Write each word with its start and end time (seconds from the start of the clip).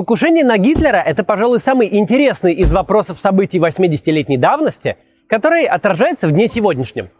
Покушение 0.00 0.46
на 0.46 0.56
Гитлера– 0.56 0.96
это, 1.06 1.24
пожалуй, 1.24 1.60
самый 1.60 1.94
интересный 1.94 2.54
из 2.54 2.72
вопросов 2.72 3.20
событий 3.20 3.58
80-летней 3.58 4.38
давности, 4.38 4.96
который 5.26 5.66
отражается 5.66 6.26
в 6.26 6.32
дне 6.32 6.48
сегодняшнем. 6.48 7.10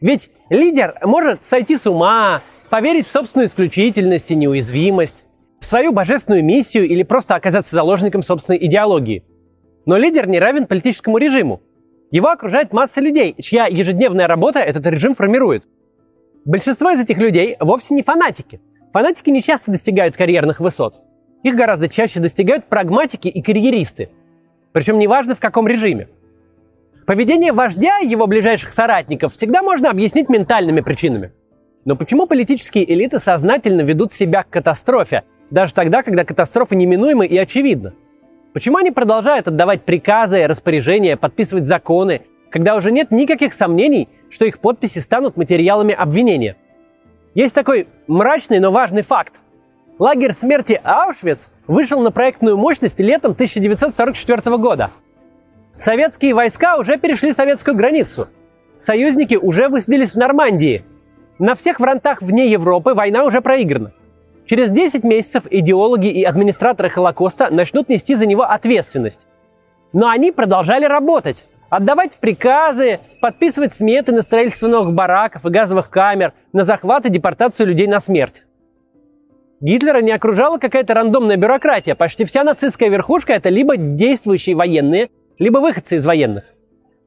Ведь 0.00 0.30
лидер 0.48 0.96
может 1.02 1.42
сойти 1.42 1.76
с 1.76 1.84
ума, 1.84 2.42
поверить 2.70 3.08
в 3.08 3.10
собственную 3.10 3.48
исключительность 3.48 4.30
и 4.30 4.36
неуязвимость, 4.36 5.24
в 5.58 5.66
свою 5.66 5.90
божественную 5.90 6.44
миссию 6.44 6.86
или 6.86 7.02
просто 7.02 7.34
оказаться 7.34 7.74
заложником 7.74 8.22
собственной 8.22 8.64
идеологии. 8.64 9.24
Но 9.84 9.96
лидер 9.96 10.28
не 10.28 10.38
равен 10.38 10.68
политическому 10.68 11.18
режиму. 11.18 11.60
Его 12.12 12.28
окружает 12.28 12.72
масса 12.72 13.00
людей, 13.00 13.34
чья 13.42 13.66
ежедневная 13.66 14.28
работа 14.28 14.60
этот 14.60 14.86
режим 14.86 15.16
формирует. 15.16 15.64
Большинство 16.44 16.92
из 16.92 17.00
этих 17.00 17.18
людей 17.18 17.56
вовсе 17.58 17.96
не 17.96 18.04
фанатики. 18.04 18.60
Фанатики 18.92 19.30
не 19.30 19.42
часто 19.42 19.72
достигают 19.72 20.16
карьерных 20.16 20.60
высот. 20.60 21.00
Их 21.42 21.54
гораздо 21.54 21.88
чаще 21.88 22.20
достигают 22.20 22.66
прагматики 22.66 23.28
и 23.28 23.42
карьеристы. 23.42 24.10
Причем 24.72 24.98
неважно 24.98 25.34
в 25.34 25.40
каком 25.40 25.66
режиме. 25.66 26.08
Поведение 27.06 27.52
вождя 27.52 28.00
и 28.00 28.08
его 28.08 28.26
ближайших 28.26 28.72
соратников 28.72 29.34
всегда 29.34 29.62
можно 29.62 29.90
объяснить 29.90 30.28
ментальными 30.28 30.80
причинами. 30.80 31.32
Но 31.84 31.94
почему 31.94 32.26
политические 32.26 32.92
элиты 32.92 33.20
сознательно 33.20 33.82
ведут 33.82 34.12
себя 34.12 34.42
к 34.42 34.50
катастрофе, 34.50 35.22
даже 35.50 35.72
тогда, 35.72 36.02
когда 36.02 36.24
катастрофа 36.24 36.74
неминуема 36.74 37.24
и 37.24 37.36
очевидна? 37.36 37.94
Почему 38.52 38.78
они 38.78 38.90
продолжают 38.90 39.46
отдавать 39.46 39.82
приказы, 39.82 40.48
распоряжения, 40.48 41.16
подписывать 41.16 41.64
законы, 41.64 42.22
когда 42.50 42.74
уже 42.74 42.90
нет 42.90 43.12
никаких 43.12 43.54
сомнений, 43.54 44.08
что 44.30 44.46
их 44.46 44.58
подписи 44.58 44.98
станут 44.98 45.36
материалами 45.36 45.94
обвинения? 45.94 46.56
Есть 47.34 47.54
такой 47.54 47.86
мрачный, 48.08 48.58
но 48.58 48.72
важный 48.72 49.02
факт. 49.02 49.34
Лагерь 49.98 50.32
смерти 50.32 50.80
Аушвиц 50.82 51.48
вышел 51.66 52.00
на 52.00 52.10
проектную 52.10 52.56
мощность 52.56 53.00
летом 53.00 53.32
1944 53.32 54.56
года. 54.58 54.90
Советские 55.78 56.34
войска 56.34 56.78
уже 56.78 56.98
перешли 56.98 57.32
советскую 57.32 57.76
границу. 57.76 58.28
Союзники 58.78 59.34
уже 59.34 59.68
высадились 59.68 60.10
в 60.10 60.16
Нормандии– 60.16 60.84
на 61.38 61.54
всех 61.54 61.76
фронтах 61.76 62.22
вне 62.22 62.50
Европы 62.50 62.94
война 62.94 63.24
уже 63.24 63.42
проиграна. 63.42 63.92
Через 64.46 64.70
10 64.70 65.04
месяцев 65.04 65.44
идеологи 65.50 66.06
и 66.06 66.24
администраторы 66.24 66.88
Холокоста 66.88 67.50
начнут 67.50 67.90
нести 67.90 68.14
за 68.14 68.26
него 68.26 68.42
ответственность. 68.44 69.26
Но 69.92 70.08
они 70.08 70.32
продолжали 70.32 70.86
работать, 70.86 71.44
отдавать 71.68 72.16
приказы, 72.16 73.00
подписывать 73.20 73.74
сметы 73.74 74.12
на 74.12 74.22
строительство 74.22 74.66
новых 74.66 74.94
бараков 74.94 75.44
и 75.44 75.50
газовых 75.50 75.90
камер, 75.90 76.32
на 76.54 76.64
захват 76.64 77.04
и 77.04 77.10
депортацию 77.10 77.66
людей 77.66 77.86
на 77.86 78.00
смерть. 78.00 78.42
Гитлера 79.60 80.02
не 80.02 80.12
окружала 80.12 80.58
какая-то 80.58 80.92
рандомная 80.94 81.36
бюрократия. 81.36 81.94
Почти 81.94 82.24
вся 82.24 82.44
нацистская 82.44 82.90
верхушка 82.90 83.32
это 83.32 83.48
либо 83.48 83.76
действующие 83.76 84.54
военные, 84.54 85.10
либо 85.38 85.58
выходцы 85.58 85.96
из 85.96 86.04
военных. 86.04 86.44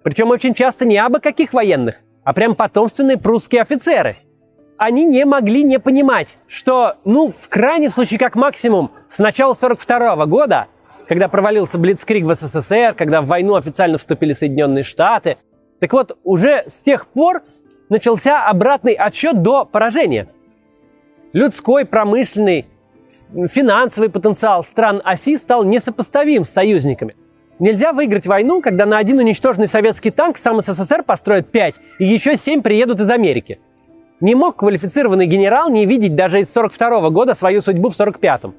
Причем 0.03 0.30
очень 0.31 0.53
часто 0.53 0.86
не 0.86 0.97
абы 0.97 1.19
каких 1.19 1.53
военных, 1.53 1.95
а 2.23 2.33
прям 2.33 2.56
потомственные 2.56 3.17
прусские 3.17 3.61
офицеры. 3.61 4.17
Они 4.78 5.03
не 5.03 5.25
могли 5.25 5.64
не 5.64 5.78
понимать, 5.78 6.38
что, 6.47 6.95
ну, 7.03 7.33
в 7.38 7.50
крайнем 7.50 7.91
случае, 7.91 8.17
как 8.17 8.36
максимум, 8.36 8.91
с 9.09 9.19
начала 9.19 9.53
42 9.53 10.25
года, 10.25 10.67
когда 11.08 11.28
провалился 11.28 11.78
Блицкриг 11.78 12.23
в 12.23 12.34
СССР, 12.34 12.95
когда 12.97 13.22
в 13.22 13.28
войну 13.28 13.56
официально 13.56 13.97
вступили 13.97 14.34
Соединенные 14.34 14.84
Штаты, 14.84 15.38
так 15.80 15.91
вот, 15.94 16.17
уже 16.23 16.63
с 16.66 16.81
тех 16.81 17.08
пор 17.08 17.44
начался 17.89 18.47
обратный 18.47 18.94
отсчет 18.94 19.41
до 19.41 19.66
поражения. 19.66 20.30
Людской, 21.33 21.85
промышленный, 21.85 22.66
финансовый 23.47 24.09
потенциал 24.09 24.63
стран 24.63 25.02
оси 25.03 25.38
стал 25.38 25.63
несопоставим 25.63 26.45
с 26.45 26.49
союзниками– 26.49 27.16
Нельзя 27.59 27.91
выиграть 27.91 28.25
войну, 28.25 28.61
когда 28.61 28.85
на 28.85 28.97
один 28.97 29.19
уничтоженный 29.19 29.67
советский 29.67 30.11
танк 30.11 30.38
сам 30.38 30.61
СССР 30.61 31.03
построит 31.03 31.52
5, 31.52 31.75
и 32.00 32.05
еще 32.05 32.38
7 32.38 32.61
приедут 32.61 33.01
из 33.01 33.09
Америки. 33.09 33.59
Не 34.22 34.34
мог 34.34 34.56
квалифицированный 34.56 35.25
генерал 35.25 35.69
не 35.69 35.85
видеть 35.85 36.16
даже 36.16 36.40
из 36.40 36.51
42 36.53 37.01
-го 37.01 37.09
года 37.12 37.35
свою 37.35 37.61
судьбу 37.61 37.90
в 37.90 37.96
45-м. 37.96 38.56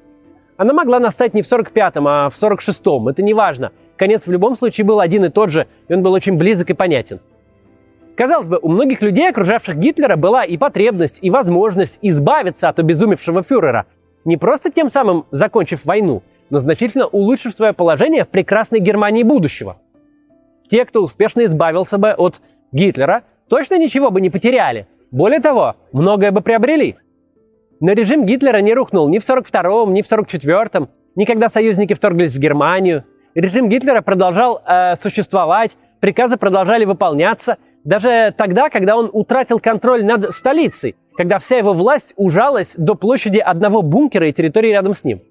Она 0.55 0.73
могла 0.73 0.99
настать 0.99 1.33
не 1.33 1.41
в 1.41 1.47
45-м, 1.47 2.07
а 2.07 2.29
в 2.29 2.35
46-м. 2.35 3.07
Это 3.07 3.23
не 3.23 3.33
важно. 3.33 3.71
Конец 3.97 4.27
в 4.27 4.31
любом 4.31 4.55
случае 4.55 4.85
был 4.85 4.99
один 4.99 5.25
и 5.25 5.29
тот 5.29 5.49
же, 5.49 5.65
и 5.87 5.93
он 5.95 6.03
был 6.03 6.13
очень 6.13 6.37
близок 6.37 6.69
и 6.69 6.73
понятен. 6.73 7.19
Казалось 8.21 8.47
бы, 8.47 8.59
у 8.61 8.69
многих 8.69 9.01
людей, 9.01 9.27
окружавших 9.27 9.77
Гитлера, 9.77 10.15
была 10.15 10.45
и 10.45 10.55
потребность, 10.55 11.17
и 11.23 11.31
возможность 11.31 11.97
избавиться 12.03 12.69
от 12.69 12.77
обезумевшего 12.77 13.41
фюрера, 13.41 13.87
не 14.25 14.37
просто 14.37 14.69
тем 14.69 14.89
самым 14.89 15.25
закончив 15.31 15.85
войну, 15.85 16.21
но 16.51 16.59
значительно 16.59 17.07
улучшив 17.07 17.55
свое 17.55 17.73
положение 17.73 18.23
в 18.23 18.29
прекрасной 18.29 18.79
Германии 18.79 19.23
будущего. 19.23 19.77
Те, 20.69 20.85
кто 20.85 21.01
успешно 21.01 21.45
избавился 21.45 21.97
бы 21.97 22.11
от 22.11 22.41
Гитлера, 22.71 23.23
точно 23.49 23.79
ничего 23.79 24.11
бы 24.11 24.21
не 24.21 24.29
потеряли. 24.29 24.85
Более 25.09 25.39
того, 25.39 25.75
многое 25.91 26.29
бы 26.29 26.41
приобрели. 26.41 26.97
Но 27.79 27.93
режим 27.93 28.27
Гитлера 28.27 28.59
не 28.59 28.75
рухнул 28.75 29.09
ни 29.09 29.17
в 29.17 29.27
42-м, 29.27 29.95
ни 29.95 30.03
в 30.03 30.11
44-м, 30.11 30.89
ни 31.15 31.25
когда 31.25 31.49
союзники 31.49 31.95
вторглись 31.95 32.35
в 32.35 32.37
Германию. 32.37 33.03
Режим 33.33 33.67
Гитлера 33.67 34.03
продолжал 34.03 34.61
э, 34.63 34.95
существовать, 34.95 35.75
приказы 35.99 36.37
продолжали 36.37 36.85
выполняться, 36.85 37.57
даже 37.83 38.33
тогда, 38.37 38.69
когда 38.69 38.95
он 38.95 39.09
утратил 39.11 39.59
контроль 39.59 40.05
над 40.05 40.33
столицей, 40.33 40.95
когда 41.15 41.39
вся 41.39 41.57
его 41.57 41.73
власть 41.73 42.13
ужалась 42.15 42.75
до 42.77 42.95
площади 42.95 43.39
одного 43.39 43.81
бункера 43.81 44.27
и 44.27 44.33
территории 44.33 44.69
рядом 44.69 44.93
с 44.93 45.03
ним. 45.03 45.21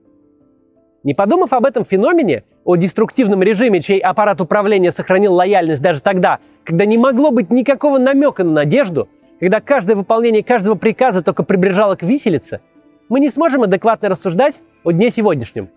Не 1.03 1.15
подумав 1.15 1.53
об 1.53 1.65
этом 1.65 1.85
феномене, 1.85 2.45
о 2.65 2.77
деструктивном 2.77 3.43
режиме, 3.43 3.81
чей 3.81 3.99
аппарат 3.99 4.41
управления 4.41 4.93
сохранил 4.93 5.33
лояльность 5.33 5.81
даже 5.81 6.03
тогда, 6.03 6.41
когда 6.63 6.85
не 6.85 6.99
могло 6.99 7.31
быть 7.31 7.51
никакого 7.51 7.99
намека 7.99 8.45
на 8.45 8.53
надежду, 8.53 9.09
когда 9.39 9.61
каждое 9.61 9.97
выполнение 9.97 10.45
каждого 10.45 10.75
приказа 10.75 11.23
только 11.23 11.43
приближало 11.43 11.97
к 11.97 12.03
виселице, 12.03 12.61
мы 13.09 13.21
не 13.21 13.31
сможем 13.31 13.63
адекватно 13.63 14.11
рассуждать 14.11 14.61
о 14.85 14.93
дне 14.93 15.11
сегодняшнем. 15.11 15.71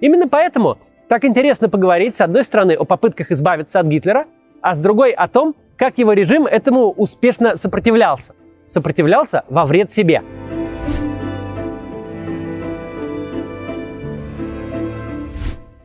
Именно 0.00 0.28
поэтому 0.28 0.76
так 1.08 1.24
интересно 1.24 1.70
поговорить, 1.70 2.14
с 2.14 2.20
одной 2.20 2.44
стороны, 2.44 2.72
о 2.72 2.84
попытках 2.84 3.30
избавиться 3.30 3.80
от 3.80 3.86
Гитлера, 3.86 4.26
а 4.60 4.74
с 4.74 4.80
другой 4.80 5.12
о 5.12 5.26
том, 5.26 5.56
как 5.78 5.96
его 5.98 6.12
режим 6.12 6.46
этому 6.46 6.90
успешно 6.90 7.56
сопротивлялся. 7.56 8.34
Сопротивлялся 8.66 9.44
во 9.48 9.64
вред 9.64 9.92
себе. 9.92 10.22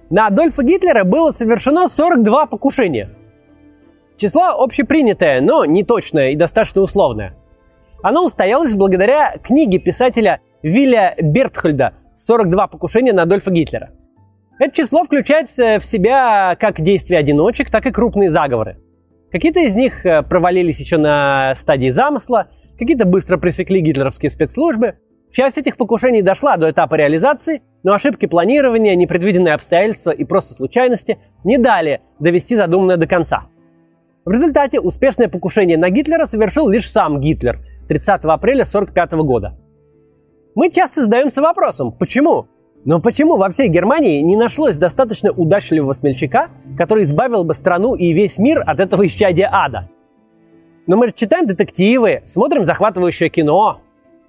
На 0.09 0.27
Адольфа 0.27 0.63
Гитлера 0.63 1.03
было 1.03 1.31
совершено 1.31 1.87
42 1.87 2.47
покушения. 2.47 3.09
Число 4.17 4.61
общепринятое, 4.61 5.41
но 5.41 5.65
не 5.65 5.83
точное 5.83 6.31
и 6.31 6.35
достаточно 6.35 6.81
условное. 6.81 7.35
Оно 8.03 8.25
устоялось 8.25 8.75
благодаря 8.75 9.37
книге 9.37 9.79
писателя 9.79 10.41
Вилля 10.61 11.15
Бертхольда 11.19 11.93
«42 12.15 12.69
покушения 12.69 13.13
на 13.13 13.23
Адольфа 13.23 13.49
Гитлера». 13.49 13.91
Это 14.59 14.75
число 14.75 15.03
включает 15.03 15.49
в 15.49 15.81
себя 15.81 16.55
как 16.59 16.79
действия 16.79 17.17
одиночек, 17.17 17.71
так 17.71 17.85
и 17.87 17.91
крупные 17.91 18.29
заговоры. 18.29 18.77
Какие-то 19.33 19.59
из 19.59 19.75
них 19.75 20.05
э, 20.05 20.23
провалились 20.23 20.79
еще 20.79 20.95
на 20.97 21.53
стадии 21.55 21.89
замысла, 21.89 22.47
какие-то 22.79 23.05
быстро 23.05 23.37
пресекли 23.37 23.81
гитлеровские 23.81 24.29
спецслужбы, 24.29 24.95
Часть 25.33 25.57
этих 25.57 25.77
покушений 25.77 26.21
дошла 26.21 26.57
до 26.57 26.69
этапа 26.69 26.93
реализации, 26.93 27.63
но 27.81 27.93
ошибки 27.93 28.27
планирования, 28.27 28.93
непредвиденные 28.93 29.55
обстоятельства 29.55 30.11
и 30.11 30.23
просто 30.25 30.53
случайности 30.53 31.17
не 31.43 31.57
дали 31.57 32.01
довести 32.19 32.55
задуманное 32.55 32.97
до 32.97 33.07
конца. 33.07 33.47
В 34.25 34.31
результате 34.31 34.79
успешное 34.79 35.27
покушение 35.27 35.75
на 35.75 35.89
Гитлера 35.89 36.27
совершил 36.27 36.69
лишь 36.69 36.89
сам 36.89 37.19
Гитлер 37.19 37.57
30 37.87 38.25
апреля 38.25 38.61
1945 38.61 39.13
года. 39.25 39.57
Мы 40.53 40.69
часто 40.69 41.01
задаемся 41.01 41.41
вопросом, 41.41 41.91
почему? 41.91 42.45
Но 42.85 42.99
почему 42.99 43.37
во 43.37 43.49
всей 43.49 43.69
Германии 43.69 44.21
не 44.21 44.35
нашлось 44.35 44.77
достаточно 44.77 45.31
удачливого 45.31 45.93
смельчака, 45.93 46.49
который 46.77 47.03
избавил 47.03 47.43
бы 47.43 47.53
страну 47.53 47.95
и 47.95 48.11
весь 48.11 48.37
мир 48.37 48.63
от 48.65 48.79
этого 48.79 49.07
исчадия 49.07 49.49
ада? 49.51 49.89
Но 50.85 50.97
мы 50.97 51.11
читаем 51.11 51.47
детективы, 51.47 52.23
смотрим 52.25 52.65
захватывающее 52.65 53.29
кино, 53.29 53.79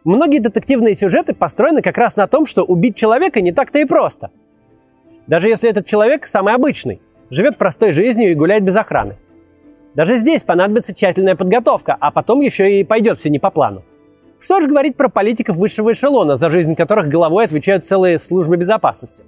Многие 0.04 0.38
детективные 0.38 0.94
сюжеты 0.94 1.34
построены 1.34 1.80
как 1.80 1.96
раз 1.96 2.16
на 2.16 2.26
том, 2.26 2.46
что 2.46 2.62
убить 2.62 2.94
человека 2.94 3.40
не 3.40 3.52
так-то 3.52 3.78
и 3.78 3.86
просто. 3.86 4.30
Даже 5.26 5.48
если 5.48 5.70
этот 5.70 5.86
человек 5.86 6.26
самый 6.26 6.52
обычный, 6.52 7.00
живет 7.30 7.56
простой 7.56 7.92
жизнью 7.92 8.30
и 8.30 8.34
гуляет 8.34 8.64
без 8.64 8.76
охраны. 8.76 9.16
Даже 9.94 10.16
здесь 10.16 10.42
понадобится 10.42 10.94
тщательная 10.94 11.36
подготовка, 11.36 11.96
а 11.98 12.10
потом 12.10 12.42
еще 12.42 12.80
и 12.80 12.84
пойдет 12.84 13.18
все 13.18 13.30
не 13.30 13.38
по 13.38 13.50
плану. 13.50 13.82
Что 14.44 14.60
же 14.60 14.68
говорить 14.68 14.96
про 14.96 15.08
политиков 15.08 15.56
высшего 15.56 15.92
эшелона, 15.92 16.36
за 16.36 16.50
жизнь 16.50 16.74
которых 16.74 17.08
головой 17.08 17.46
отвечают 17.46 17.86
целые 17.86 18.18
службы 18.18 18.58
безопасности? 18.58 19.24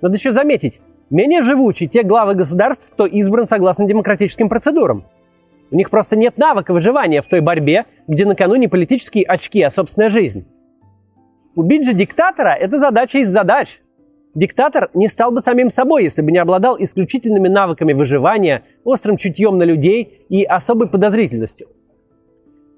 Надо 0.00 0.16
еще 0.16 0.30
заметить, 0.30 0.80
менее 1.10 1.42
живучи 1.42 1.88
те 1.88 2.04
главы 2.04 2.34
государств, 2.34 2.90
кто 2.92 3.06
избран 3.06 3.46
согласно 3.46 3.86
демократическим 3.86 4.48
процедурам– 4.48 5.04
у 5.70 5.76
них 5.76 5.90
просто 5.90 6.16
нет 6.16 6.36
навыка 6.36 6.72
выживания 6.72 7.22
в 7.22 7.28
той 7.28 7.40
борьбе, 7.40 7.86
где 8.08 8.26
на 8.26 8.34
кону 8.34 8.56
не 8.56 8.66
политические 8.66 9.24
очки, 9.24 9.62
а 9.62 9.70
собственная 9.70 10.08
жизнь. 10.08 10.46
Убить 11.54 11.84
же 11.84 11.92
диктатора– 11.92 12.56
это 12.60 12.78
задача 12.78 13.18
из 13.18 13.28
задач. 13.28 13.80
Диктатор 14.34 14.90
не 14.94 15.08
стал 15.08 15.32
бы 15.32 15.40
самим 15.40 15.70
собой, 15.70 16.04
если 16.04 16.22
бы 16.22 16.32
не 16.32 16.38
обладал 16.38 16.76
исключительными 16.78 17.48
навыками 17.48 17.92
выживания, 17.92 18.62
острым 18.84 19.16
чутьем 19.16 19.58
на 19.58 19.64
людей 19.64 20.24
и 20.28 20.44
особой 20.44 20.88
подозрительностью. 20.88 21.68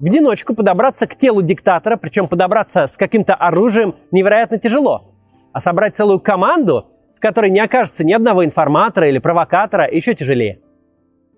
В 0.02 0.06
одиночку 0.06 0.56
подобраться 0.56 1.06
к 1.06 1.14
телу 1.14 1.42
диктатора, 1.42 1.96
причем 1.96 2.26
подобраться 2.26 2.88
с 2.88 2.96
каким-то 2.96 3.36
оружием, 3.36 3.94
невероятно 4.10 4.58
тяжело. 4.58 5.14
А 5.52 5.60
собрать 5.60 5.94
целую 5.94 6.18
команду, 6.18 6.86
в 7.16 7.20
которой 7.20 7.52
не 7.52 7.60
окажется 7.60 8.02
ни 8.02 8.12
одного 8.12 8.44
информатора 8.44 9.08
или 9.08 9.20
провокатора, 9.20 9.88
еще 9.88 10.14
тяжелее. 10.14 10.58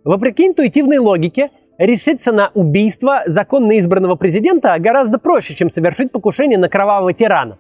Вопреки 0.03 0.47
интуитивной 0.47 0.97
логике, 0.97 1.51
решиться 1.77 2.33
на 2.33 2.53
убийство 2.55 3.21
законно 3.27 3.79
избранного 3.79 4.15
президента 4.15 4.75
гораздо 4.79 5.19
проще, 5.19 5.55
чем 5.55 5.69
совершить 5.69 6.11
покушение 6.11 6.57
на 6.57 6.71
кровавого 6.71 7.13
тирана. 7.13 7.59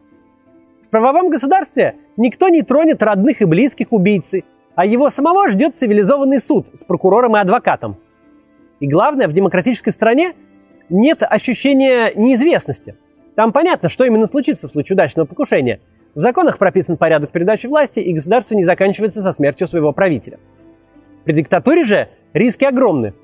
В 0.86 0.88
правовом 0.88 1.28
государстве 1.28 1.96
никто 2.16 2.48
не 2.48 2.62
тронет 2.62 3.02
родных 3.02 3.42
и 3.42 3.44
близких 3.44 3.88
убийцы, 3.92 4.44
а 4.74 4.86
его 4.86 5.10
самого 5.10 5.50
ждет 5.50 5.76
цивилизованный 5.76 6.40
суд 6.40 6.68
с 6.72 6.82
прокурором 6.82 7.36
и 7.36 7.40
адвокатом. 7.40 7.98
И 8.80 8.88
главное, 8.88 9.28
в 9.28 9.34
демократической 9.34 9.90
стране 9.90 10.32
нет 10.88 11.22
ощущения 11.22 12.12
неизвестности. 12.14 12.96
Там 13.34 13.52
понятно, 13.52 13.88
что 13.88 14.04
именно 14.04 14.26
случится 14.26 14.68
в 14.68 14.70
случае 14.70 14.94
удачного 14.94 15.26
покушения. 15.26 15.80
В 16.14 16.20
законах 16.20 16.58
прописан 16.58 16.96
порядок 16.96 17.30
передачи 17.30 17.66
власти, 17.66 18.00
и 18.00 18.12
государство 18.12 18.54
не 18.54 18.62
заканчивается 18.62 19.22
со 19.22 19.32
смертью 19.32 19.66
своего 19.66 19.92
правителя. 19.92 20.38
При 21.24 21.32
диктатуре 21.32 21.84
же 21.84 22.08
риски 22.32 22.64
огромны. 22.64 23.14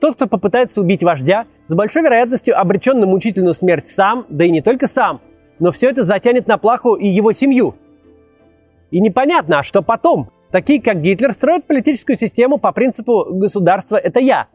Тот, 0.00 0.14
кто 0.14 0.26
попытается 0.26 0.80
убить 0.80 1.02
вождя, 1.02 1.46
с 1.66 1.74
большой 1.74 2.02
вероятностью 2.02 2.58
обречен 2.58 3.00
на 3.00 3.06
мучительную 3.06 3.54
смерть 3.54 3.86
сам, 3.86 4.26
да 4.28 4.44
и 4.44 4.50
не 4.50 4.62
только 4.62 4.86
сам, 4.86 5.20
но 5.58 5.72
все 5.72 5.90
это 5.90 6.04
затянет 6.04 6.46
на 6.46 6.56
плаху 6.56 6.94
и 6.94 7.06
его 7.06 7.32
семью. 7.32 7.74
И 8.90 9.00
непонятно, 9.00 9.58
а 9.58 9.62
что 9.62 9.82
потом? 9.82 10.30
Такие, 10.50 10.80
как 10.80 11.00
Гитлер, 11.00 11.32
строят 11.32 11.66
политическую 11.66 12.16
систему 12.16 12.58
по 12.58 12.72
принципу 12.72 13.26
«государство– 13.30 13.96
это 13.96 14.20
я», 14.20 14.48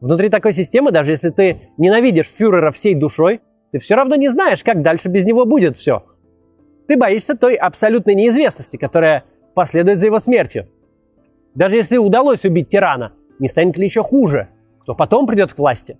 Внутри 0.00 0.30
такой 0.30 0.52
системы, 0.52 0.92
даже 0.92 1.10
если 1.10 1.28
ты 1.28 1.68
ненавидишь 1.76 2.26
фюрера 2.26 2.70
всей 2.70 2.94
душой, 2.94 3.40
ты 3.70 3.78
все 3.78 3.94
равно 3.94 4.16
не 4.16 4.28
знаешь, 4.28 4.64
как 4.64 4.82
дальше 4.82 5.08
без 5.08 5.24
него 5.24 5.44
будет 5.44 5.76
все. 5.76 6.04
Ты 6.88 6.96
боишься 6.96 7.36
той 7.36 7.54
абсолютной 7.54 8.14
неизвестности, 8.14 8.76
которая 8.76 9.24
последует 9.54 9.98
за 9.98 10.06
его 10.06 10.18
смертью. 10.18 10.68
Даже 11.54 11.76
если 11.76 11.98
удалось 11.98 12.44
убить 12.44 12.68
тирана, 12.68 13.12
не 13.38 13.48
станет 13.48 13.76
ли 13.76 13.84
еще 13.84 14.02
хуже? 14.02 14.48
Кто 14.80 14.94
потом 14.94 15.26
придет 15.26 15.52
к 15.52 15.58
власти? 15.58 15.98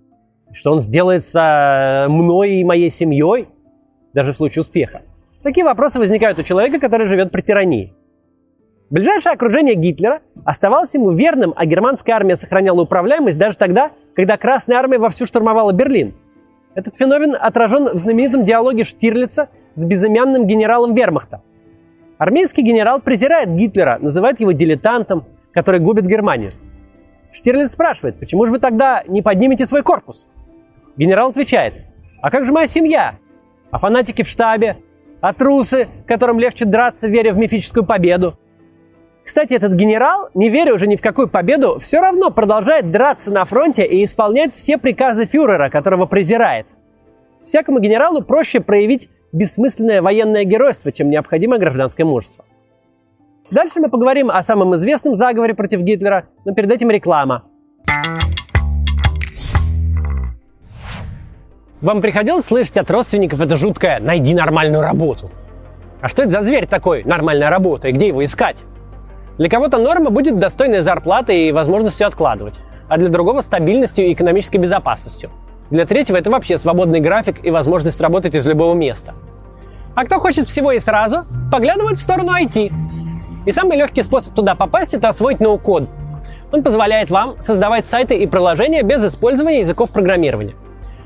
Что 0.52 0.72
он 0.72 0.80
сделает 0.80 1.24
со 1.24 2.06
мной 2.08 2.56
и 2.56 2.64
моей 2.64 2.90
семьей? 2.90 3.48
Даже 4.14 4.32
в 4.32 4.36
случае 4.36 4.62
успеха. 4.62 5.02
Такие 5.42 5.64
вопросы 5.64 5.98
возникают 5.98 6.38
у 6.38 6.42
человека, 6.42 6.80
который 6.80 7.06
живет 7.06 7.30
при 7.30 7.42
тирании. 7.42 7.94
Ближайшее 8.90 9.34
окружение 9.34 9.76
Гитлера 9.76 10.20
оставалось 10.44 10.94
ему 10.94 11.12
верным, 11.12 11.52
а 11.54 11.64
германская 11.64 12.16
армия 12.16 12.34
сохраняла 12.34 12.82
управляемость 12.82 13.38
даже 13.38 13.56
тогда, 13.56 13.92
когда 14.16 14.36
Красная 14.36 14.78
армия 14.78 14.98
вовсю 14.98 15.26
штурмовала 15.26 15.72
Берлин. 15.72 16.14
Этот 16.74 16.96
феномен 16.96 17.36
отражен 17.40 17.90
в 17.90 17.98
знаменитом 17.98 18.44
диалоге 18.44 18.82
Штирлица 18.82 19.48
с 19.74 19.84
безымянным 19.84 20.44
генералом 20.44 20.94
вермахта. 20.94 21.40
Армейский 22.18 22.62
генерал 22.62 23.00
презирает 23.00 23.54
Гитлера, 23.54 23.98
называет 24.00 24.40
его 24.40 24.50
дилетантом, 24.50 25.24
который 25.52 25.78
губит 25.78 26.06
Германию. 26.06 26.50
Штирлиц 27.32 27.70
спрашивает, 27.70 28.18
почему 28.18 28.44
же 28.44 28.50
вы 28.50 28.58
тогда 28.58 29.04
не 29.06 29.22
поднимете 29.22 29.66
свой 29.66 29.84
корпус? 29.84 30.26
Генерал 30.96 31.30
отвечает, 31.30 31.74
а 32.20 32.30
как 32.30 32.44
же 32.44 32.52
моя 32.52 32.66
семья? 32.66 33.14
А 33.70 33.78
фанатики 33.78 34.22
в 34.22 34.28
штабе? 34.28 34.78
А 35.20 35.32
трусы, 35.32 35.86
которым 36.08 36.40
легче 36.40 36.64
драться, 36.64 37.06
веря 37.06 37.32
в 37.32 37.38
мифическую 37.38 37.84
победу? 37.84 38.36
Кстати, 39.30 39.54
этот 39.54 39.74
генерал, 39.74 40.28
не 40.34 40.48
веря 40.48 40.74
уже 40.74 40.88
ни 40.88 40.96
в 40.96 41.00
какую 41.00 41.28
победу, 41.28 41.78
все 41.78 42.00
равно 42.00 42.32
продолжает 42.32 42.90
драться 42.90 43.30
на 43.30 43.44
фронте 43.44 43.86
и 43.86 44.04
исполнять 44.04 44.52
все 44.52 44.76
приказы 44.76 45.24
фюрера, 45.24 45.70
которого 45.70 46.06
презирает. 46.06 46.66
Всякому 47.44 47.78
генералу 47.78 48.22
проще 48.22 48.58
проявить 48.58 49.08
бессмысленное 49.30 50.02
военное 50.02 50.42
геройство, 50.42 50.90
чем 50.90 51.10
необходимое 51.10 51.60
гражданское 51.60 52.02
мужество. 52.02 52.44
Дальше 53.52 53.78
мы 53.78 53.88
поговорим 53.88 54.32
о 54.32 54.42
самом 54.42 54.74
известном 54.74 55.14
заговоре 55.14 55.54
против 55.54 55.82
Гитлера, 55.82 56.26
но 56.44 56.52
перед 56.52 56.72
этим 56.72 56.90
реклама. 56.90 57.44
Вам 61.80 62.02
приходилось 62.02 62.46
слышать 62.46 62.78
от 62.78 62.90
родственников 62.90 63.40
это 63.40 63.56
жуткое 63.56 64.00
«найди 64.00 64.34
нормальную 64.34 64.82
работу»? 64.82 65.30
А 66.00 66.08
что 66.08 66.22
это 66.22 66.32
за 66.32 66.40
зверь 66.40 66.66
такой, 66.66 67.04
нормальная 67.04 67.48
работа, 67.48 67.86
и 67.86 67.92
где 67.92 68.08
его 68.08 68.24
искать? 68.24 68.64
Для 69.40 69.48
кого-то 69.48 69.78
норма 69.78 70.10
будет 70.10 70.38
достойной 70.38 70.82
зарплатой 70.82 71.48
и 71.48 71.52
возможностью 71.52 72.06
откладывать, 72.06 72.60
а 72.90 72.98
для 72.98 73.08
другого 73.08 73.40
стабильностью 73.40 74.04
и 74.04 74.12
экономической 74.12 74.58
безопасностью. 74.58 75.30
Для 75.70 75.86
третьего 75.86 76.18
это 76.18 76.30
вообще 76.30 76.58
свободный 76.58 77.00
график 77.00 77.42
и 77.42 77.50
возможность 77.50 78.02
работать 78.02 78.34
из 78.34 78.46
любого 78.46 78.74
места. 78.74 79.14
А 79.94 80.04
кто 80.04 80.20
хочет 80.20 80.46
всего 80.46 80.72
и 80.72 80.78
сразу, 80.78 81.24
поглядывает 81.50 81.96
в 81.96 82.02
сторону 82.02 82.32
IT. 82.38 82.70
И 83.46 83.50
самый 83.50 83.78
легкий 83.78 84.02
способ 84.02 84.34
туда 84.34 84.54
попасть– 84.54 84.92
это 84.94 85.08
освоить 85.08 85.40
ноу-код. 85.40 85.88
Он 86.52 86.62
позволяет 86.62 87.10
вам 87.10 87.40
создавать 87.40 87.86
сайты 87.86 88.18
и 88.18 88.26
приложения 88.26 88.82
без 88.82 89.02
использования 89.02 89.60
языков 89.60 89.90
программирования. 89.90 90.54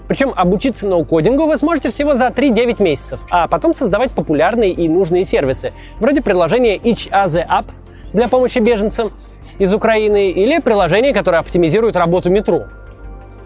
Причем 0.08 0.32
обучиться 0.34 0.88
ноу-кодингу 0.88 1.46
вы 1.46 1.56
сможете 1.56 1.90
всего 1.90 2.14
за 2.14 2.26
3-9 2.30 2.82
месяцев, 2.82 3.20
а 3.30 3.46
потом 3.46 3.72
создавать 3.74 4.10
популярные 4.10 4.72
и 4.72 4.88
нужные 4.88 5.24
сервисы, 5.24 5.72
вроде 6.00 6.20
приложения 6.20 6.78
Each 6.78 7.08
App 7.12 7.66
для 8.14 8.28
помощи 8.28 8.58
беженцам 8.60 9.12
из 9.58 9.74
Украины 9.74 10.30
или 10.30 10.58
приложение, 10.58 11.12
которое 11.12 11.38
оптимизирует 11.38 11.96
работу 11.96 12.30
метро. 12.30 12.64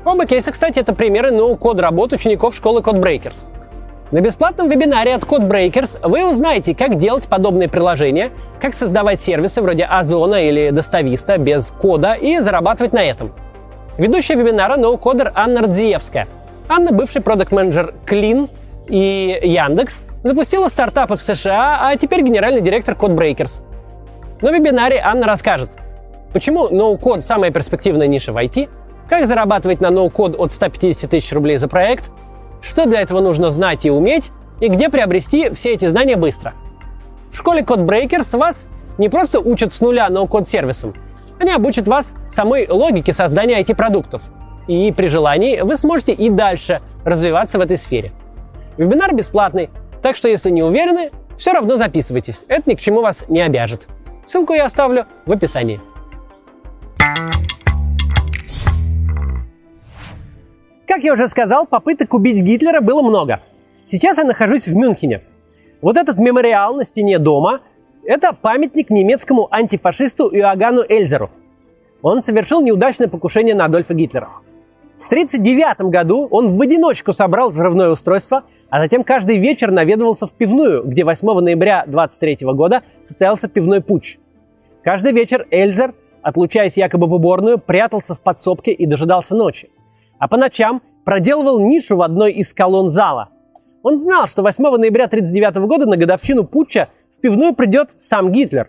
Оба 0.05 0.27
кейса, 0.27 0.53
кстати, 0.53 0.79
это 0.79 0.95
примеры 0.95 1.33
ноу-код 1.33 1.81
работ 1.81 2.13
учеников 2.13 2.55
школы 2.55 2.81
CodeBreakers. 2.81 3.49
На 4.11 4.21
бесплатном 4.21 4.71
вебинаре 4.71 5.15
от 5.15 5.25
CodeBreakers 5.25 6.09
вы 6.09 6.31
узнаете, 6.31 6.75
как 6.75 6.97
делать 6.97 7.29
подобные 7.29 7.69
приложения, 7.69 8.31
как 8.61 8.73
создавать 8.73 9.21
сервисы 9.21 9.61
вроде 9.61 9.85
Озона 9.85 10.49
или 10.49 10.71
Достависта 10.71 11.37
без 11.37 11.73
кода 11.73 12.15
и 12.15 12.39
зарабатывать 12.39 12.93
на 12.93 13.03
этом. 13.03 13.33
Ведущая 13.99 14.37
вебинара 14.37 14.77
ноу-кодер 14.77 15.33
Анна 15.35 15.63
Радзиевская. 15.63 16.29
Анна– 16.69 16.91
бывший 16.93 17.21
продукт-менеджер 17.21 17.95
Clean 18.07 18.49
и 18.87 19.41
Яндекс, 19.43 20.03
запустила 20.23 20.69
стартапы 20.69 21.17
в 21.17 21.23
США, 21.23 21.81
а 21.83 21.97
теперь 21.97 22.23
генеральный 22.23 22.61
директор 22.61 22.95
CodeBreakers. 22.95 23.63
На 24.41 24.53
вебинаре 24.53 25.01
Анна 25.05 25.27
расскажет, 25.27 25.79
почему 26.33 26.69
ноу-код 26.69 27.25
самая 27.25 27.51
перспективная 27.51 28.07
ниша 28.07 28.33
в 28.33 28.37
IT, 28.37 28.69
как 29.09 29.27
зарабатывать 29.27 29.81
на 29.81 29.91
ноу-код 29.91 30.37
от 30.39 30.53
150 30.53 31.11
тысяч 31.11 31.33
рублей 31.33 31.57
за 31.57 31.67
проект, 31.67 32.13
что 32.63 32.87
для 32.87 33.01
этого 33.01 33.21
нужно 33.21 33.51
знать 33.51 33.85
и 33.85 33.91
уметь, 33.91 34.31
и 34.61 34.69
где 34.69 34.91
приобрести 34.91 35.51
все 35.55 35.73
эти 35.73 35.87
знания 35.87 36.15
быстро. 36.15 36.55
В 37.33 37.39
школе 37.39 37.63
CodeBreakers 37.63 38.39
вас 38.39 38.69
не 38.97 39.09
просто 39.09 39.41
учат 39.41 39.73
с 39.73 39.81
нуля 39.81 40.09
ноу-код 40.09 40.47
сервисам, 40.47 40.95
они 41.41 41.51
обучат 41.51 41.89
вас 41.89 42.15
самой 42.31 42.69
логике 42.69 43.13
создания 43.13 43.61
IT-продуктов. 43.61 44.23
И 44.69 44.93
при 44.93 45.09
желании 45.09 45.61
вы 45.63 45.77
сможете 45.77 46.13
и 46.13 46.29
дальше 46.31 46.81
развиваться 47.05 47.59
в 47.59 47.63
этой 47.63 47.77
сфере. 47.77 48.13
Вебинар 48.77 49.15
бесплатный, 49.15 49.71
так 50.01 50.15
что 50.15 50.29
если 50.29 50.51
не 50.51 50.63
уверены, 50.63 51.11
все 51.37 51.53
равно 51.53 51.77
записывайтесь. 51.77 52.45
Это 52.49 52.71
ни 52.71 52.75
к 52.75 52.81
чему 52.81 53.01
вас 53.01 53.25
не 53.29 53.41
обяжет. 53.41 53.89
Ссылку 54.29 54.53
я 54.53 54.67
оставлю 54.67 55.07
в 55.25 55.33
описании. 55.33 55.81
Как 60.87 61.03
я 61.03 61.15
уже 61.15 61.29
сказал, 61.29 61.67
попыток 61.67 62.13
убить 62.13 62.43
Гитлера 62.43 62.83
было 62.83 63.01
много. 63.01 63.41
Сейчас 63.91 64.19
я 64.19 64.25
нахожусь 64.25 64.67
в 64.67 64.77
Мюнхене. 64.77 65.23
Вот 65.81 65.97
этот 65.97 66.19
мемориал 66.19 66.75
на 66.75 66.85
стене 66.85 67.19
дома– 67.19 67.61
это 68.05 68.35
памятник 68.35 68.91
немецкому 68.91 69.49
антифашисту 69.51 70.29
Иоганну 70.29 70.85
Эльзеру. 70.87 71.31
Он 72.03 72.21
совершил 72.21 72.61
неудачное 72.61 73.09
покушение 73.09 73.55
на 73.55 73.65
Адольфа 73.65 73.95
Гитлера. 73.95 74.29
В 75.01 75.07
1939 75.07 75.91
году 75.91 76.29
он 76.31 76.55
в 76.55 76.61
одиночку 76.61 77.15
собрал 77.15 77.49
взрывное 77.49 77.89
устройство, 77.89 78.43
а 78.71 78.81
затем 78.81 79.03
каждый 79.03 79.39
вечер 79.39 79.71
наведывался 79.71 80.27
в 80.27 80.35
пивную, 80.35 80.83
где 80.85 81.05
8 81.05 81.27
ноября 81.41 81.85
23 81.87 82.39
года 82.53 82.83
состоялся 83.03 83.49
пивной 83.49 83.81
путь. 83.81 84.19
Каждый 84.83 85.13
вечер 85.13 85.47
Эльзер, 85.51 85.95
отлучаясь 86.23 86.77
якобы 86.77 87.07
в 87.07 87.15
уборную, 87.15 87.59
прятался 87.59 88.15
в 88.15 88.21
подсобке 88.21 88.73
и 88.73 88.87
дожидался 88.87 89.35
ночи. 89.35 89.71
А 90.19 90.29
по 90.29 90.37
ночам 90.37 90.83
проделывал 91.05 91.61
нишу 91.61 91.97
в 91.97 92.03
одной 92.03 92.33
из 92.33 92.53
колонн 92.53 92.89
зала. 92.89 93.31
Он 93.83 93.97
знал, 93.97 94.27
что 94.27 94.43
8 94.43 94.63
ноября 94.63 95.07
1939 95.07 95.69
года 95.69 95.87
на 95.87 95.97
годовщину 95.97 96.45
путча 96.45 96.91
в 97.17 97.21
пивную 97.21 97.55
придет 97.55 97.91
сам 97.99 98.33
Гитлер. 98.33 98.69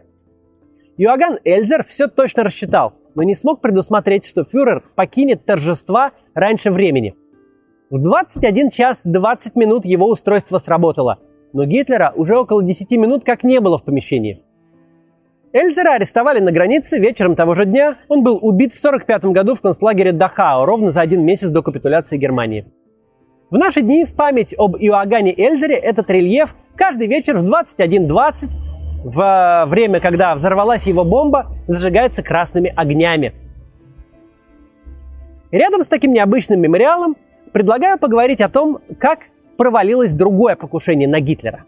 Иоганн 0.98 1.40
Эльзер 1.44 1.84
все 1.84 2.08
точно 2.08 2.44
рассчитал, 2.44 2.94
но 3.16 3.24
не 3.24 3.36
смог 3.36 3.62
предусмотреть, 3.62 4.26
что 4.26 4.44
фюрер 4.44 4.84
покинет 4.96 5.46
торжества 5.46 6.12
раньше 6.34 6.72
времени– 6.72 7.16
в 7.90 8.00
21 8.00 8.70
час 8.70 9.02
20 9.04 9.56
минут 9.56 9.86
его 9.86 10.08
устройство 10.08 10.58
сработало. 10.60 11.20
но 11.54 11.66
Гитлера 11.66 12.14
уже 12.16 12.38
около 12.38 12.62
10 12.62 12.92
минут 12.92 13.24
как 13.24 13.44
не 13.44 13.60
было 13.60 13.80
в 13.80 13.84
помещении. 13.84 14.44
Эльзера 15.52 15.96
арестовали 15.96 16.40
на 16.40 16.52
границе 16.52 17.00
вечером 17.00 17.36
того 17.36 17.56
же 17.56 17.66
дня. 17.66 17.96
Он 18.08 18.24
был 18.24 18.38
убит 18.40 18.72
в 18.72 18.78
1945 18.78 19.26
году 19.34 19.56
в 19.56 19.62
концлагере 19.62 20.12
Дахау, 20.12 20.66
ровно 20.66 20.92
за 20.92 21.02
один 21.02 21.26
месяц 21.26 21.50
до 21.50 21.64
капитуляции 21.64 22.18
Германии. 22.18 22.72
В 23.50 23.58
наши 23.58 23.82
дни 23.82 24.06
в 24.06 24.16
память 24.16 24.54
об 24.56 24.76
Иоганне 24.78 25.34
Эльзере 25.36 25.76
этот 25.76 26.12
рельеф 26.12 26.56
каждый 26.76 27.08
вечер 27.08 27.36
в 27.38 27.44
21.20, 27.44 28.50
в 29.06 29.66
время, 29.66 30.00
когда 30.00 30.36
взорвалась 30.36 30.86
его 30.86 31.04
бомба, 31.04 31.48
зажигается 31.66 32.22
красными 32.22 32.72
огнями. 32.76 33.34
Рядом 35.50 35.84
с 35.84 35.88
таким 35.88 36.12
необычным 36.12 36.62
мемориалом 36.62 37.16
предлагаю 37.52 37.98
поговорить 37.98 38.42
о 38.42 38.50
том, 38.50 38.80
как 39.00 39.20
провалилось 39.58 40.14
другое 40.14 40.56
покушение 40.56 41.08
на 41.08 41.20
Гитлера. 41.20 41.66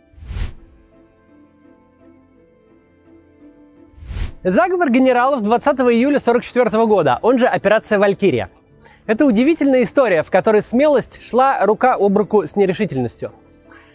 Заговор 4.43 4.89
генералов 4.89 5.43
20 5.43 5.67
июля 5.81 6.17
1944 6.17 6.85
года, 6.87 7.19
он 7.21 7.37
же 7.37 7.45
операция 7.45 7.99
«Валькирия». 7.99 8.49
Это 9.05 9.25
удивительная 9.25 9.83
история, 9.83 10.23
в 10.23 10.31
которой 10.31 10.61
смелость 10.61 11.21
шла 11.21 11.63
рука 11.65 11.95
об 11.99 12.17
руку 12.17 12.45
с 12.47 12.55
нерешительностью. 12.55 13.33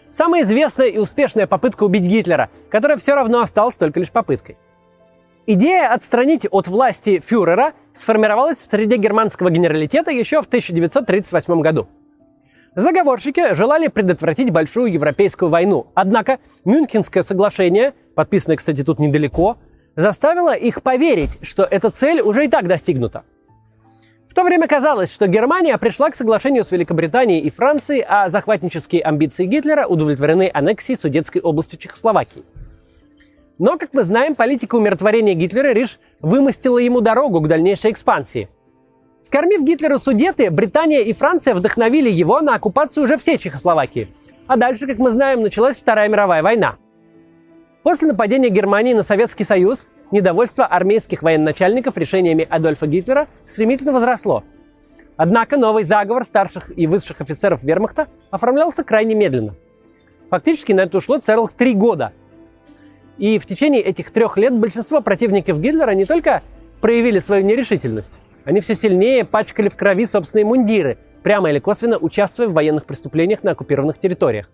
Самая 0.09 0.43
известная 0.43 0.87
и 0.87 0.97
успешная 0.97 1.47
попытка 1.47 1.83
убить 1.83 2.05
Гитлера, 2.05 2.49
которая 2.69 2.97
все 2.97 3.13
равно 3.13 3.41
осталась 3.41 3.75
только 3.75 3.99
лишь 3.99 4.11
попыткой. 4.11 4.57
Идея 5.47 5.93
отстранить 5.93 6.47
от 6.49 6.67
власти 6.67 7.19
фюрера 7.19 7.73
сформировалась 7.97 8.57
в 8.57 8.69
среде 8.69 8.97
германского 8.97 9.49
генералитета 9.49 10.11
еще 10.11 10.41
в 10.41 10.45
1938 10.45 11.61
году. 11.61 11.87
Заговорщики 12.75 13.55
желали 13.55 13.87
предотвратить 13.87 14.51
большую 14.51 14.93
европейскую 14.93 15.49
войну, 15.49 15.87
однако 15.95 16.37
Мюнхенское 16.63 17.23
соглашение, 17.23 17.93
подписанное, 18.13 18.57
кстати, 18.57 18.83
тут 18.83 18.99
недалеко, 18.99 19.57
заставило 19.95 20.55
их 20.55 20.83
поверить, 20.83 21.39
что 21.41 21.63
эта 21.63 21.89
цель 21.89 22.21
уже 22.21 22.45
и 22.45 22.47
так 22.47 22.67
достигнута. 22.67 23.23
В 24.29 24.35
то 24.35 24.43
время 24.43 24.67
казалось, 24.67 25.11
что 25.11 25.25
Германия 25.25 25.75
пришла 25.79 26.11
к 26.11 26.15
соглашению 26.15 26.63
с 26.63 26.71
Великобританией 26.71 27.41
и 27.41 27.49
Францией, 27.49 28.05
а 28.07 28.29
захватнические 28.29 29.01
амбиции 29.01 29.45
Гитлера 29.45 29.87
удовлетворены 29.87 30.51
аннексией 30.53 30.99
Судетской 30.99 31.41
области 31.41 31.77
Чехословакии. 31.77 32.43
Но, 33.57 33.79
как 33.79 33.93
мы 33.93 34.03
знаем, 34.03 34.35
политика 34.35 34.75
умиротворения 34.75 35.33
Гитлера 35.33 35.73
лишь 35.73 35.99
вымостила 36.21 36.77
ему 36.77 37.01
дорогу 37.01 37.41
к 37.41 37.47
дальнейшей 37.47 37.91
экспансии– 37.91 38.49
Скормив 39.27 39.61
Гитлеру 39.61 39.99
Судеты, 39.99 40.49
Британия 40.49 41.01
и 41.01 41.11
Франция 41.11 41.53
вдохновили 41.53 42.09
его 42.09 42.39
на 42.39 42.55
оккупацию 42.55 43.03
уже 43.03 43.17
всей 43.17 43.37
Чехословакии. 43.37 44.07
А 44.47 44.55
дальше, 44.55 44.87
как 44.87 44.99
мы 44.99 45.11
знаем, 45.11 45.41
началась 45.41 45.75
Вторая 45.75 46.07
мировая 46.07 46.41
война. 46.41 46.77
После 47.83 48.07
нападения 48.07 48.47
Германии 48.47 48.93
на 48.93 49.03
Советский 49.03 49.43
Союз 49.43 49.85
недовольство 50.11 50.65
армейских 50.65 51.23
военачальников 51.23 51.97
решениями 51.97 52.47
Адольфа 52.49 52.87
Гитлера 52.87 53.27
стремительно 53.45 53.91
возросло. 53.91 54.45
Однако 55.17 55.57
новый 55.57 55.83
заговор 55.83 56.23
старших 56.23 56.71
и 56.77 56.87
высших 56.87 57.19
офицеров 57.19 57.63
вермахта 57.63 58.07
оформлялся 58.31 58.85
крайне 58.85 59.13
медленно. 59.13 59.55
Фактически 60.29 60.71
на 60.71 60.81
это 60.83 60.99
ушло 60.99 61.17
целых 61.17 61.51
три 61.51 61.73
года. 61.73 62.13
И 63.17 63.39
в 63.39 63.45
течение 63.45 63.81
этих 63.81 64.11
трех 64.11 64.37
лет 64.37 64.57
большинство 64.57 65.01
противников 65.01 65.59
Гитлера 65.59 65.91
не 65.91 66.05
только 66.05 66.43
проявили 66.81 67.19
свою 67.19 67.43
нерешительность, 67.43 68.19
они 68.45 68.61
все 68.61 68.75
сильнее 68.75 69.25
пачкали 69.25 69.69
в 69.69 69.75
крови 69.75 70.05
собственные 70.05 70.45
мундиры, 70.45 70.97
прямо 71.23 71.49
или 71.49 71.59
косвенно 71.59 71.97
участвуя 71.97 72.47
в 72.47 72.53
военных 72.53 72.85
преступлениях 72.85 73.43
на 73.43 73.51
оккупированных 73.51 73.99
территориях. 73.99 74.49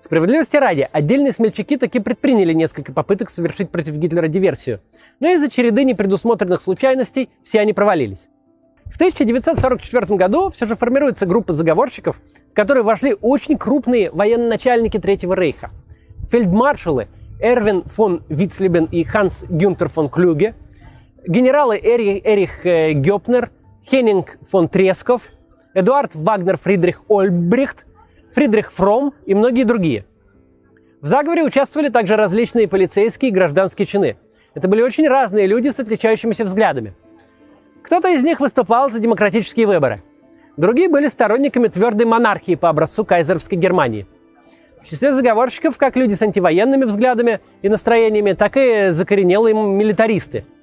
Справедливости 0.00 0.56
ради, 0.56 0.88
отдельные 0.90 1.30
смельчаки 1.30 1.76
таки 1.76 2.00
предприняли 2.00 2.54
несколько 2.54 2.92
попыток 2.92 3.28
совершить 3.28 3.70
против 3.70 3.96
Гитлера 3.96 4.28
диверсию, 4.28 4.80
но 5.20 5.28
из-за 5.28 5.50
череды 5.50 5.84
непредусмотренных 5.84 6.62
случайностей 6.62 7.28
все 7.44 7.60
они 7.60 7.74
провалились. 7.74 8.28
В 8.86 8.96
1944 8.96 10.16
году 10.16 10.48
все 10.48 10.66
же 10.66 10.74
формируется 10.74 11.26
группа 11.26 11.52
заговорщиков, 11.52 12.16
в 12.50 12.54
которой 12.54 12.82
вошли 12.82 13.14
очень 13.20 13.56
крупные 13.58 14.10
военачальники 14.10 14.98
Третьего 14.98 15.34
Рейха. 15.34 15.70
Фельдмаршалы 16.30 17.08
Эрвин 17.40 17.84
фон 17.84 18.22
Вицлебен 18.28 18.84
и 18.86 19.04
Ханс 19.04 19.44
Гюнтер 19.48 19.88
фон 19.88 20.08
Клюге– 20.08 20.54
генералы 21.26 21.78
Эрих, 21.78 22.24
Эрих 22.24 22.66
э, 22.66 22.92
Гёпнер, 22.92 23.50
Хеннинг 23.88 24.38
фон 24.50 24.68
Тресков, 24.68 25.22
Эдуард 25.74 26.14
Вагнер 26.14 26.56
Фридрих 26.56 27.02
Ольбрихт, 27.08 27.86
Фридрих 28.34 28.72
Фром 28.72 29.14
и 29.26 29.34
многие 29.34 29.64
другие. 29.64 30.06
В 31.00 31.06
заговоре 31.06 31.44
участвовали 31.44 31.88
также 31.88 32.16
различные 32.16 32.68
полицейские 32.68 33.30
и 33.30 33.34
гражданские 33.34 33.86
чины. 33.86 34.16
Это 34.54 34.68
были 34.68 34.82
очень 34.82 35.08
разные 35.08 35.46
люди 35.46 35.68
с 35.68 35.78
отличающимися 35.78 36.44
взглядами. 36.44 36.94
Кто-то 37.82 38.08
из 38.08 38.22
них 38.24 38.40
выступал 38.40 38.90
за 38.90 39.00
демократические 39.00 39.66
выборы. 39.66 40.02
Другие 40.56 40.88
были 40.88 41.06
сторонниками 41.06 41.68
твердой 41.68 42.06
монархии 42.06 42.54
по 42.54 42.68
образцу 42.68 43.04
кайзеровской 43.04 43.56
Германии. 43.56 44.06
В 44.82 44.88
числе 44.88 45.12
заговорщиков 45.12 45.76
как 45.76 45.96
люди 45.96 46.14
с 46.14 46.22
антивоенными 46.22 46.84
взглядами 46.84 47.40
и 47.62 47.68
настроениями, 47.68 48.32
так 48.32 48.56
и 48.56 48.90
закоренелые 48.90 49.54
милитаристы– 49.54 50.44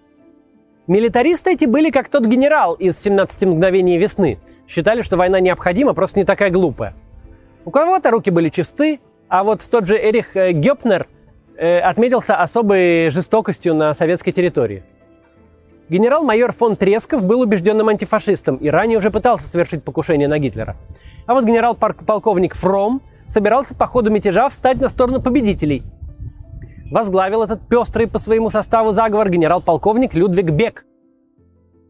Милитаристы 0.87 1.51
эти 1.51 1.65
были 1.65 1.89
как 1.89 2.07
тот 2.07 2.25
генерал 2.25 2.73
из 2.75 3.05
«17 3.05 3.45
мгновений 3.45 3.97
весны». 3.97 4.39
Считали, 4.69 5.01
что 5.01 5.17
война 5.17 5.41
необходима, 5.41 5.93
просто 5.93 6.19
не 6.19 6.25
такая 6.25 6.49
глупая. 6.49 6.93
У 7.65 7.71
кого-то 7.71 8.09
руки 8.09 8.29
были 8.29 8.47
чисты, 8.47 9.01
а 9.27 9.43
вот 9.43 9.67
тот 9.69 9.85
же 9.85 9.97
Эрих 9.97 10.37
э, 10.37 10.53
Гёпнер 10.53 11.07
э, 11.57 11.79
отметился 11.79 12.37
особой 12.37 13.09
жестокостью 13.09 13.75
на 13.75 13.93
советской 13.93 14.31
территории. 14.31 14.83
Генерал-майор 15.89 16.53
фон 16.53 16.77
Тресков 16.77 17.21
был 17.25 17.41
убежденным 17.41 17.89
антифашистом 17.89 18.55
и 18.55 18.69
ранее 18.69 18.97
уже 18.97 19.11
пытался 19.11 19.45
совершить 19.45 19.83
покушение 19.83 20.29
на 20.29 20.39
Гитлера. 20.39 20.77
А 21.25 21.33
вот 21.33 21.43
генерал-полковник 21.43 22.55
Фром 22.55 23.01
собирался 23.27 23.75
по 23.75 23.87
ходу 23.87 24.09
мятежа 24.09 24.49
встать 24.49 24.79
на 24.79 24.89
сторону 24.89 25.21
победителей– 25.21 25.83
возглавил 26.91 27.43
этот 27.43 27.67
пестрый 27.67 28.07
по 28.07 28.19
своему 28.19 28.49
составу 28.49 28.91
заговор 28.91 29.29
генерал-полковник 29.29 30.13
Людвиг 30.13 30.51
Бек. 30.51 30.85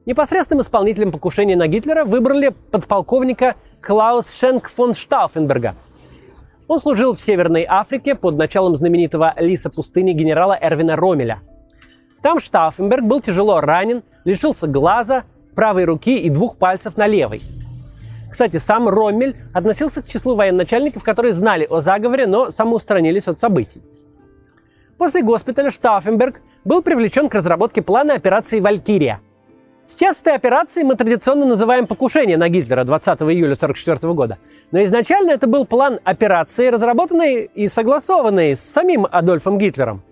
Непосредственным 0.05 0.61
исполнителем 0.61 1.11
покушения 1.11 1.55
на 1.55 1.67
Гитлера 1.67 2.05
выбрали 2.05 2.49
подполковника 2.71 3.55
Клаус 3.81 4.33
Шенк 4.33 4.69
фон 4.69 4.93
Штауфенберга. 4.93 5.75
Он 6.67 6.79
служил 6.79 7.13
в 7.13 7.19
Северной 7.19 7.65
Африке 7.67 8.15
под 8.15 8.37
началом 8.37 8.75
знаменитого 8.75 9.33
лиса 9.37 9.69
пустыни 9.69 10.13
генерала 10.13 10.57
Эрвина 10.59 10.95
Ромеля. 10.95 11.41
Там 12.21 12.39
Штауфенберг 12.39 13.03
был 13.03 13.21
тяжело 13.21 13.61
ранен, 13.61 14.03
лишился 14.25 14.67
глаза, 14.67 15.23
правой 15.55 15.85
руки 15.85 16.17
и 16.17 16.29
двух 16.29 16.57
пальцев 16.57 16.97
на 16.97 17.07
левой. 17.07 17.41
Кстати, 18.29 18.57
сам 18.57 18.89
Роммель 18.89 19.35
относился 19.53 20.01
к 20.01 20.07
числу 20.07 20.35
военачальников, 20.35 21.03
которые 21.03 21.33
знали 21.33 21.65
о 21.69 21.81
заговоре, 21.81 22.27
но 22.27 22.51
самоустранились 22.51 23.27
от 23.27 23.39
событий. 23.39 23.81
После 24.97 25.21
госпиталя 25.21 25.71
Штауфенберг 25.71 26.41
был 26.65 26.81
привлечен 26.81 27.29
к 27.29 27.35
разработке 27.35 27.81
плана 27.81 28.13
операции 28.13 28.59
«Валькирия». 28.59 29.21
Сейчас 29.87 30.19
этой 30.21 30.33
операцией 30.35 30.85
мы 30.85 30.95
традиционно 30.95 31.45
называем 31.45 31.87
покушение 31.87 32.35
на 32.37 32.49
Гитлера 32.49 32.83
20 32.83 33.21
июля 33.21 33.53
1944 33.53 34.13
года. 34.13 34.37
Но 34.71 34.83
изначально 34.83 35.31
это 35.31 35.47
был 35.47 35.65
план 35.65 35.99
операции, 36.03 36.67
разработанный 36.67 37.49
и 37.55 37.67
согласованный 37.69 38.55
с 38.55 38.59
самим 38.59 39.07
Адольфом 39.09 39.57
Гитлером. 39.57 40.03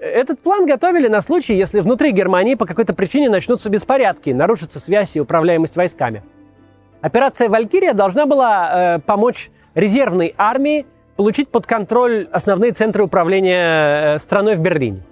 Этот 0.00 0.40
план 0.40 0.66
готовили 0.66 1.08
на 1.08 1.20
случай, 1.20 1.54
если 1.56 1.80
внутри 1.80 2.12
Германии 2.12 2.54
по 2.54 2.64
какой-то 2.64 2.94
причине 2.94 3.28
начнутся 3.28 3.68
беспорядки, 3.68 4.30
нарушится 4.30 4.78
связь 4.78 5.14
и 5.16 5.20
управляемость 5.20 5.76
войсками. 5.76 6.22
Операция 7.00 7.48
«Валькирия» 7.48 7.92
должна 7.92 8.26
была 8.26 8.96
э, 8.96 8.98
помочь 9.00 9.50
резервной 9.74 10.34
армии 10.36 10.86
получить 11.16 11.48
под 11.48 11.66
контроль 11.66 12.28
основные 12.32 12.72
центры 12.72 13.04
управления 13.04 14.14
э, 14.14 14.18
страной 14.18 14.56
в 14.56 14.60
Берлине. 14.60 15.02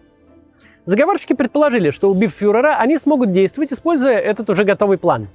Заговорщики 0.84 1.32
предположили, 1.32 1.90
что 1.90 2.10
убив 2.10 2.32
фюрера, 2.32 2.76
они 2.76 2.98
смогут 2.98 3.32
действовать, 3.32 3.72
используя 3.72 4.18
этот 4.18 4.50
уже 4.50 4.64
готовый 4.64 4.98
план. 4.98 5.28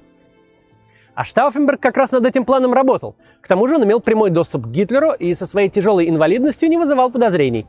А 1.14 1.24
Штауфенберг 1.24 1.80
как 1.80 1.96
раз 1.96 2.12
над 2.12 2.24
этим 2.24 2.44
планом 2.44 2.72
работал. 2.72 3.16
К 3.40 3.48
тому 3.48 3.66
же 3.66 3.74
он 3.74 3.84
имел 3.84 4.00
прямой 4.00 4.30
доступ 4.30 4.66
к 4.66 4.68
Гитлеру 4.68 5.12
и 5.12 5.34
со 5.34 5.46
своей 5.46 5.68
тяжелой 5.68 6.08
инвалидностью 6.08 6.68
не 6.68 6.76
вызывал 6.76 7.10
подозрений. 7.10 7.66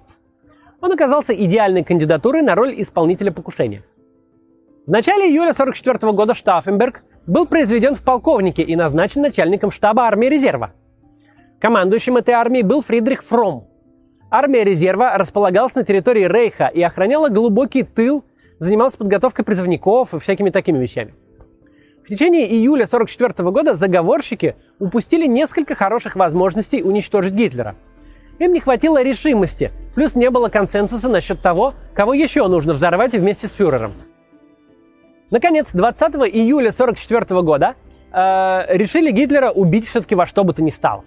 Он 0.80 0.92
оказался 0.92 1.34
идеальной 1.34 1.84
кандидатурой 1.84 2.44
на 2.44 2.56
роль 2.56 2.80
исполнителя 2.80 3.32
покушения. 3.32 3.84
В 4.86 4.92
начале 4.92 5.26
июля 5.26 5.52
1944 5.52 6.14
года 6.14 6.34
Штауфенберг 6.34 7.04
был 7.32 7.46
произведен 7.46 7.96
в 7.96 8.04
полковнике 8.04 8.62
и 8.62 8.76
назначен 8.76 9.22
начальником 9.22 9.72
штаба 9.72 10.04
армии 10.04 10.28
резерва– 10.28 10.74
Командующим 11.62 12.18
этой 12.18 12.34
армией 12.34 12.64
был 12.64 12.82
Фридрих 12.82 13.24
Фром. 13.24 13.68
Армия 14.32 14.64
резерва 14.64 15.16
располагалась 15.16 15.76
на 15.76 15.84
территории 15.84 16.28
Рейха 16.28 16.66
и 16.66 16.82
охраняла 16.82 17.30
глубокий 17.30 17.84
тыл, 17.84 18.24
занималась 18.58 18.96
подготовкой 18.96 19.46
призывников 19.46 20.16
и 20.16 20.20
всякими 20.20 20.50
такими 20.50 20.80
вещами. 20.80 21.14
В 22.04 22.08
течение 22.08 22.52
июля 22.52 22.86
1944 22.86 23.52
года 23.52 23.76
заговорщики 23.76 24.56
упустили 24.80 25.28
несколько 25.28 25.76
хороших 25.76 26.16
возможностей 26.16 26.82
уничтожить 26.82 27.36
Гитлера. 27.36 27.76
Им 28.40 28.54
не 28.54 28.60
хватило 28.60 29.04
решимости, 29.04 29.72
плюс 29.94 30.16
не 30.16 30.32
было 30.32 30.50
консенсуса 30.50 31.10
насчет 31.10 31.42
того, 31.42 31.76
кого 31.94 32.16
еще 32.16 32.48
нужно 32.48 32.74
взорвать 32.74 33.14
вместе 33.14 33.48
с 33.48 33.52
фюрером. 33.52 33.94
Наконец, 35.32 35.72
20 35.72 36.16
июля 36.36 36.70
1944 36.70 37.42
года 37.42 37.76
э, 38.12 38.66
решили 38.76 39.12
Гитлера 39.12 39.50
убить 39.50 39.88
все-таки 39.88 40.14
во 40.14 40.26
что 40.26 40.44
бы 40.44 40.54
то 40.54 40.62
ни 40.62 40.70
стало. 40.70 41.06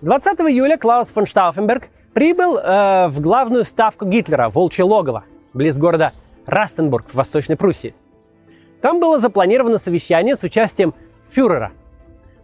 20 0.00 0.40
июля 0.40 0.76
Клаус 0.76 1.08
фон 1.08 1.26
Штауфенберг 1.26 1.88
прибыл 2.12 2.58
э, 2.58 3.06
в 3.08 3.20
главную 3.20 3.64
ставку 3.64 4.06
Гитлера, 4.06 4.50
Волчье 4.50 4.84
логово, 4.84 5.22
близ 5.54 5.78
города 5.78 6.10
Растенбург 6.46 7.08
в 7.08 7.14
Восточной 7.14 7.56
Пруссии. 7.56 7.94
Там 8.80 8.98
было 8.98 9.20
запланировано 9.20 9.78
совещание 9.78 10.34
с 10.34 10.42
участием 10.42 10.92
фюрера. 11.30 11.70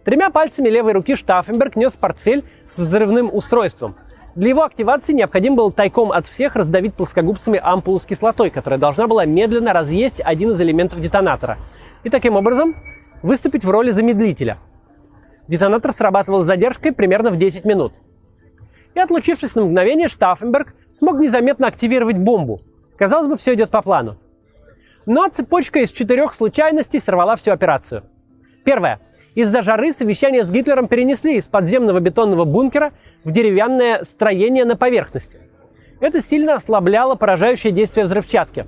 Тремя 0.05 0.29
пальцами 0.29 0.69
левой 0.69 0.93
руки 0.93 1.17
Штауфенберг 1.17 1.75
нес 1.75 1.97
портфель 1.97 2.45
с 2.65 2.79
взрывным 2.79 3.29
устройством. 3.33 3.97
Для 4.35 4.49
его 4.49 4.63
активации 4.63 5.13
необходимо 5.13 5.55
было 5.55 5.71
тайком 5.71 6.11
от 6.11 6.27
всех 6.27 6.55
раздавить 6.55 6.93
плоскогубцами 6.93 7.59
ампулу 7.61 7.99
с 7.99 8.05
кислотой, 8.05 8.49
которая 8.49 8.79
должна 8.79 9.07
была 9.07 9.25
медленно 9.25 9.73
разъесть 9.73 10.21
один 10.21 10.51
из 10.51 10.61
элементов 10.61 11.01
детонатора. 11.01 11.57
И 12.03 12.09
таким 12.09 12.35
образом 12.35 12.75
выступить 13.21 13.65
в 13.65 13.69
роли 13.69 13.91
замедлителя. 13.91 14.57
Детонатор 15.47 15.91
срабатывал 15.91 16.43
с 16.43 16.47
задержкой 16.47 16.91
примерно 16.91 17.31
в 17.31 17.37
10 17.37 17.65
минут– 17.65 17.93
и, 18.95 18.99
отлучившись 18.99 19.55
на 19.55 19.63
мгновение, 19.63 20.07
Штауфенберг 20.07 20.73
смог 20.91 21.19
незаметно 21.19 21.67
активировать 21.67 22.17
бомбу. 22.17 22.61
Казалось 22.97 23.27
бы, 23.27 23.37
все 23.37 23.53
идет 23.53 23.69
по 23.69 23.81
плану. 23.81 24.17
Но 25.05 25.27
цепочка 25.29 25.79
из 25.79 25.91
четырех 25.91 26.33
случайностей 26.33 26.99
сорвала 26.99 27.35
всю 27.35 27.51
операцию. 27.51 28.03
Первое. 28.65 28.99
Из-за 29.39 29.61
жары 29.61 29.93
совещание 29.93 30.43
с 30.43 30.51
Гитлером 30.51 30.89
перенесли 30.89 31.37
из 31.37 31.47
подземного 31.47 32.01
бетонного 32.01 32.43
бункера 32.43 32.91
в 33.23 33.31
деревянное 33.31 34.03
строение 34.03 34.65
на 34.65 34.75
поверхности. 34.75 35.39
Это 36.01 36.21
сильно 36.21 36.55
ослабляло 36.55 37.15
поражающее 37.15 37.71
действие 37.71 38.05
взрывчатки. 38.05 38.65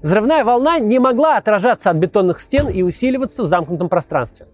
Взрывная 0.00 0.44
волна 0.44 0.78
не 0.78 1.00
могла 1.00 1.38
отражаться 1.38 1.90
от 1.90 1.96
бетонных 1.96 2.38
стен 2.38 2.68
и 2.68 2.82
усиливаться 2.82 3.42
в 3.42 3.46
замкнутом 3.46 3.88
пространстве. 3.88 4.46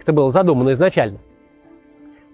Это 0.00 0.12
было 0.12 0.28
задумано 0.30 0.72
изначально. 0.72 1.20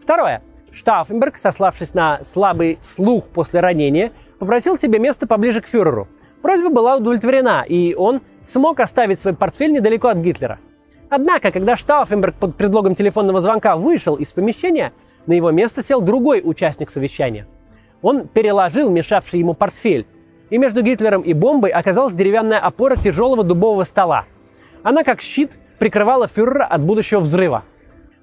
Второе. 0.03 0.43
Штауфенберг, 0.73 1.37
сославшись 1.37 1.93
на 1.93 2.25
слабый 2.25 2.79
слух 2.81 3.29
после 3.29 3.61
ранения, 3.61 4.13
попросил 4.39 4.79
себе 4.79 4.99
место 4.99 5.27
поближе 5.27 5.61
к 5.61 5.67
фюреру. 5.67 6.09
Просьба 6.41 6.71
была 6.71 6.97
удовлетворена, 6.97 7.67
и 7.69 7.93
он 7.93 8.23
смог 8.41 8.81
оставить 8.81 9.19
свой 9.21 9.35
портфель 9.35 9.73
недалеко 9.73 10.09
от 10.09 10.17
Гитлера. 10.17 10.59
Однако, 11.11 11.51
когда 11.51 11.77
Штауфенберг 11.77 12.37
под 12.37 12.57
предлогом 12.57 12.95
телефонного 12.95 13.41
звонка 13.41 13.77
вышел 13.77 14.15
из 14.15 14.33
помещения, 14.33 14.93
на 15.27 15.33
его 15.33 15.51
место 15.51 15.83
сел 15.83 16.01
другой 16.01 16.41
участник 16.43 16.89
совещания. 16.89 17.47
Он 18.01 18.29
переложил 18.29 18.89
мешавший 18.91 19.41
ему 19.41 19.55
портфель, 19.55 20.07
и 20.51 20.57
между 20.57 20.83
Гитлером 20.83 21.23
и 21.23 21.33
бомбой 21.33 21.71
оказалась 21.71 22.15
деревянная 22.15 22.61
опора 22.61 22.97
тяжелого 22.97 23.43
дубового 23.43 23.83
стола. 23.83 24.25
Она, 24.85 25.03
как 25.03 25.21
щит, 25.21 25.59
прикрывала 25.79 26.29
фюрера 26.29 26.65
от 26.65 26.81
будущего 26.83 27.21
взрыва. 27.21 27.65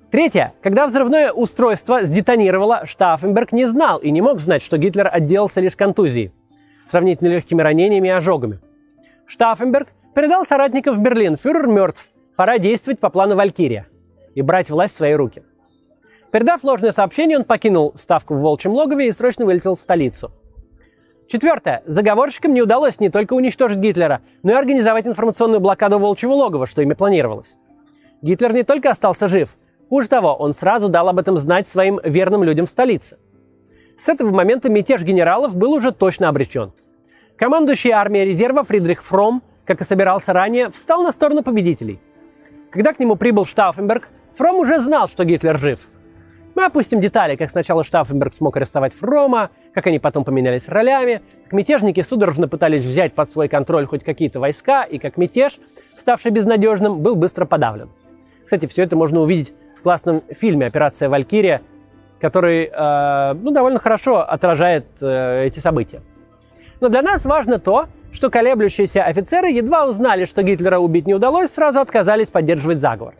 Третье. 0.09 0.53
Когда 0.61 0.87
взрывное 0.87 1.33
устройство 1.33 2.03
сдетонировало, 2.03 2.85
Штауфенберг 2.85 3.51
не 3.51 3.65
знал 3.65 3.97
и 3.97 4.09
не 4.11 4.21
мог 4.21 4.39
знать, 4.39 4.63
что 4.63 4.77
Гитлер 4.77 5.09
отделался 5.11 5.59
лишь 5.59 5.75
контузией, 5.75 6.31
сравнительно 6.85 7.27
легкими 7.27 7.61
ранениями 7.61 8.07
и 8.07 8.11
ожогами. 8.11 8.59
Штауфенберг 9.25 9.89
передал 10.15 10.45
соратникам 10.45 10.95
в 10.95 10.99
Берлин. 10.99 11.35
Фюрер 11.35 11.67
мертв. 11.67 12.09
Пора 12.37 12.57
действовать 12.57 13.01
по 13.01 13.09
плану 13.09 13.35
Валькирия 13.35 13.87
и 14.35 14.41
брать 14.41 14.69
власть 14.69 14.93
в 14.93 14.97
свои 14.97 15.13
руки. 15.13 15.43
Передав 16.31 16.63
ложное 16.63 16.93
сообщение, 16.93 17.37
он 17.37 17.43
покинул 17.43 17.91
ставку 17.97 18.35
в 18.35 18.39
Волчьем 18.39 18.71
логове 18.71 19.09
и 19.09 19.11
срочно 19.11 19.43
вылетел 19.43 19.75
в 19.75 19.81
столицу. 19.81 20.31
Четвертое. 21.27 21.83
Заговорщикам 21.85 22.53
не 22.53 22.61
удалось 22.61 23.01
не 23.01 23.09
только 23.09 23.33
уничтожить 23.33 23.79
Гитлера, 23.79 24.21
но 24.41 24.53
и 24.53 24.55
организовать 24.55 25.05
информационную 25.05 25.59
блокаду 25.59 25.99
Волчьего 25.99 26.31
логова, 26.31 26.65
что 26.65 26.81
ими 26.81 26.93
планировалось. 26.93 27.57
Гитлер 28.21 28.53
не 28.53 28.63
только 28.63 28.91
остался 28.91 29.27
жив– 29.27 29.57
Хуже 29.89 30.09
того, 30.09 30.35
он 30.35 30.53
сразу 30.53 30.89
дал 30.89 31.07
об 31.07 31.19
этом 31.19 31.37
знать 31.37 31.65
своим 31.65 31.99
верным 32.03 32.43
людям 32.43 32.65
в 32.65 32.69
столице. 32.69 33.17
С 34.01 34.09
этого 34.09 34.31
момента 34.31 34.69
мятеж 34.69 35.01
генералов 35.01 35.55
был 35.55 35.71
уже 35.71 35.91
точно 35.91 36.27
обречен. 36.29 36.73
Командующий 37.37 37.91
армией 37.91 38.25
резерва 38.25 38.63
Фридрих 38.63 39.01
Фром, 39.03 39.41
как 39.65 39.81
и 39.81 39.85
собирался 39.85 40.33
ранее, 40.33 40.69
встал 40.69 41.03
на 41.03 41.11
сторону 41.11 41.41
победителей. 41.41 41.99
Когда 42.71 42.93
к 42.93 42.99
нему 42.99 43.15
прибыл 43.15 43.45
Штауфенберг, 43.45 44.09
Фром 44.35 44.57
уже 44.57 44.79
знал, 44.79 45.07
что 45.07 45.23
Гитлер 45.23 45.57
жив. 45.57 45.79
Мы 46.55 46.65
опустим 46.65 46.99
детали, 46.99 47.35
как 47.35 47.51
сначала 47.51 47.83
Штауфенберг 47.83 48.33
смог 48.33 48.57
арестовать 48.57 48.93
Фрома, 48.93 49.51
как 49.73 49.87
они 49.87 49.99
потом 49.99 50.23
поменялись 50.23 50.67
ролями, 50.67 51.21
как 51.43 51.53
мятежники 51.53 52.01
судорожно 52.01 52.47
пытались 52.47 52.83
взять 52.83 53.13
под 53.13 53.29
свой 53.29 53.47
контроль 53.47 53.85
хоть 53.85 54.03
какие-то 54.03 54.39
войска, 54.39 54.83
и 54.83 54.97
как 54.97 55.17
мятеж, 55.17 55.59
ставший 55.95 56.31
безнадежным, 56.31 56.99
был 56.99 57.15
быстро 57.15 57.45
подавлен. 57.45 57.89
Кстати, 58.43 58.65
все 58.65 58.83
это 58.83 58.95
можно 58.95 59.19
увидеть 59.21 59.53
в 59.77 59.83
классном 59.83 60.23
фильме 60.29 60.65
«Операция 60.65 61.09
Валькирия», 61.09 61.61
который 62.19 62.71
э, 62.73 63.33
ну, 63.33 63.51
довольно 63.51 63.77
хорошо 63.77 64.21
отражает 64.21 64.85
э, 65.01 65.45
эти 65.45 65.59
события. 65.59 66.01
Но 66.79 66.89
для 66.89 67.03
нас 67.03 67.25
важно 67.25 67.59
то, 67.59 67.87
что 68.11 68.29
колеблющиеся 68.29 69.03
офицеры 69.03 69.49
едва 69.49 69.87
узнали, 69.87 70.25
что 70.25 70.43
Гитлера 70.43 70.79
убить 70.79 71.07
не 71.07 71.13
удалось, 71.13 71.51
сразу 71.51 71.79
отказались 71.79 72.29
поддерживать 72.29 72.79
заговор. 72.79 73.15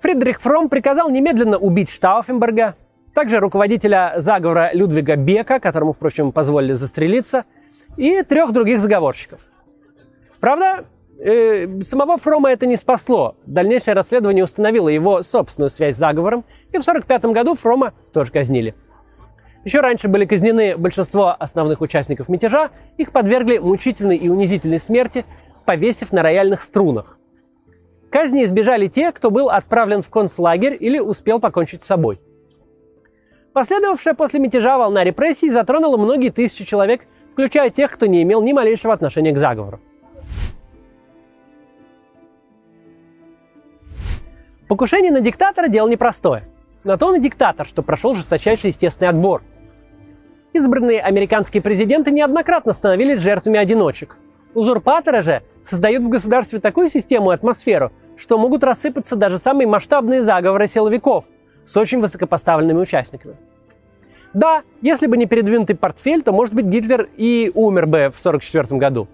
Фридрих 0.00 0.40
Фром 0.40 0.68
приказал 0.68 1.10
немедленно 1.10 1.58
убить 1.58 1.90
Штауфенберга, 1.90 2.74
также 3.14 3.38
руководителя 3.38 4.14
заговора 4.16 4.70
Людвига 4.72 5.16
Бека, 5.16 5.60
которому, 5.60 5.92
впрочем, 5.92 6.32
позволили 6.32 6.74
застрелиться, 6.74 7.44
и 7.96 8.22
трех 8.22 8.52
других 8.52 8.80
заговорщиков. 8.80 9.40
Правда, 10.40 10.84
э, 11.18 11.80
самого 11.82 12.16
Фрома 12.16 12.50
это 12.50 12.66
не 12.66 12.76
спасло. 12.76 13.36
Дальнейшее 13.44 13.94
расследование 13.94 14.44
установило 14.44 14.88
его 14.88 15.22
собственную 15.22 15.70
связь 15.70 15.96
с 15.96 15.98
заговором, 15.98 16.44
и 16.72 16.78
в 16.78 16.86
1945 16.86 17.32
году 17.34 17.54
Фрома 17.56 17.92
тоже 18.12 18.30
казнили. 18.32 18.74
Еще 19.64 19.80
раньше 19.80 20.08
были 20.08 20.24
казнены 20.24 20.76
большинство 20.76 21.36
основных 21.38 21.80
участников 21.82 22.28
мятежа, 22.28 22.70
их 22.96 23.12
подвергли 23.12 23.58
мучительной 23.58 24.16
и 24.16 24.28
унизительной 24.28 24.78
смерти, 24.78 25.24
повесив 25.66 26.12
на 26.12 26.22
рояльных 26.22 26.62
струнах. 26.62 27.18
Казни 28.10 28.44
избежали 28.44 28.88
те, 28.88 29.12
кто 29.12 29.30
был 29.30 29.50
отправлен 29.50 30.02
в 30.02 30.08
концлагерь 30.08 30.76
или 30.80 30.98
успел 30.98 31.40
покончить 31.40 31.82
с 31.82 31.86
собой. 31.86 32.20
Последовавшая 33.52 34.14
после 34.14 34.40
мятежа 34.40 34.78
волна 34.78 35.04
репрессий 35.04 35.50
затронула 35.50 35.96
многие 35.96 36.30
тысячи 36.30 36.64
человек, 36.64 37.02
включая 37.32 37.70
тех, 37.70 37.90
кто 37.90 38.06
не 38.06 38.22
имел 38.22 38.42
ни 38.42 38.52
малейшего 38.52 38.94
отношения 38.94 39.32
к 39.32 39.38
заговору. 39.38 39.80
Покушение 44.68 45.10
на 45.10 45.20
диктатора– 45.20 45.66
дело 45.68 45.88
непростое. 45.88 46.44
На 46.84 46.96
то 46.96 47.06
он 47.06 47.16
и 47.16 47.20
диктатор, 47.20 47.66
что 47.66 47.82
прошел 47.82 48.14
жесточайший 48.14 48.70
естественный 48.70 49.10
отбор. 49.10 49.42
Избранные 50.52 51.00
американские 51.00 51.62
президенты 51.62 52.10
неоднократно 52.10 52.72
становились 52.72 53.20
жертвами 53.20 53.58
одиночек. 53.58 54.16
Узурпаторы 54.54 55.22
же 55.22 55.42
создают 55.64 56.02
в 56.02 56.08
государстве 56.08 56.58
такую 56.58 56.90
систему 56.90 57.30
и 57.30 57.34
атмосферу, 57.34 57.92
что 58.16 58.38
могут 58.38 58.64
рассыпаться 58.64 59.14
даже 59.14 59.38
самые 59.38 59.68
масштабные 59.68 60.22
заговоры 60.22 60.66
силовиков 60.66 61.24
с 61.64 61.76
очень 61.76 62.00
высокопоставленными 62.00 62.78
участниками. 62.78 63.36
Да, 64.32 64.62
если 64.80 65.06
бы 65.06 65.16
не 65.16 65.26
передвинутый 65.26 65.76
портфель, 65.76 66.22
то, 66.22 66.32
может 66.32 66.54
быть, 66.54 66.66
Гитлер 66.66 67.08
и 67.16 67.52
умер 67.54 67.86
бы 67.86 67.98
в 68.12 68.18
1944 68.18 68.78
году. 68.78 69.08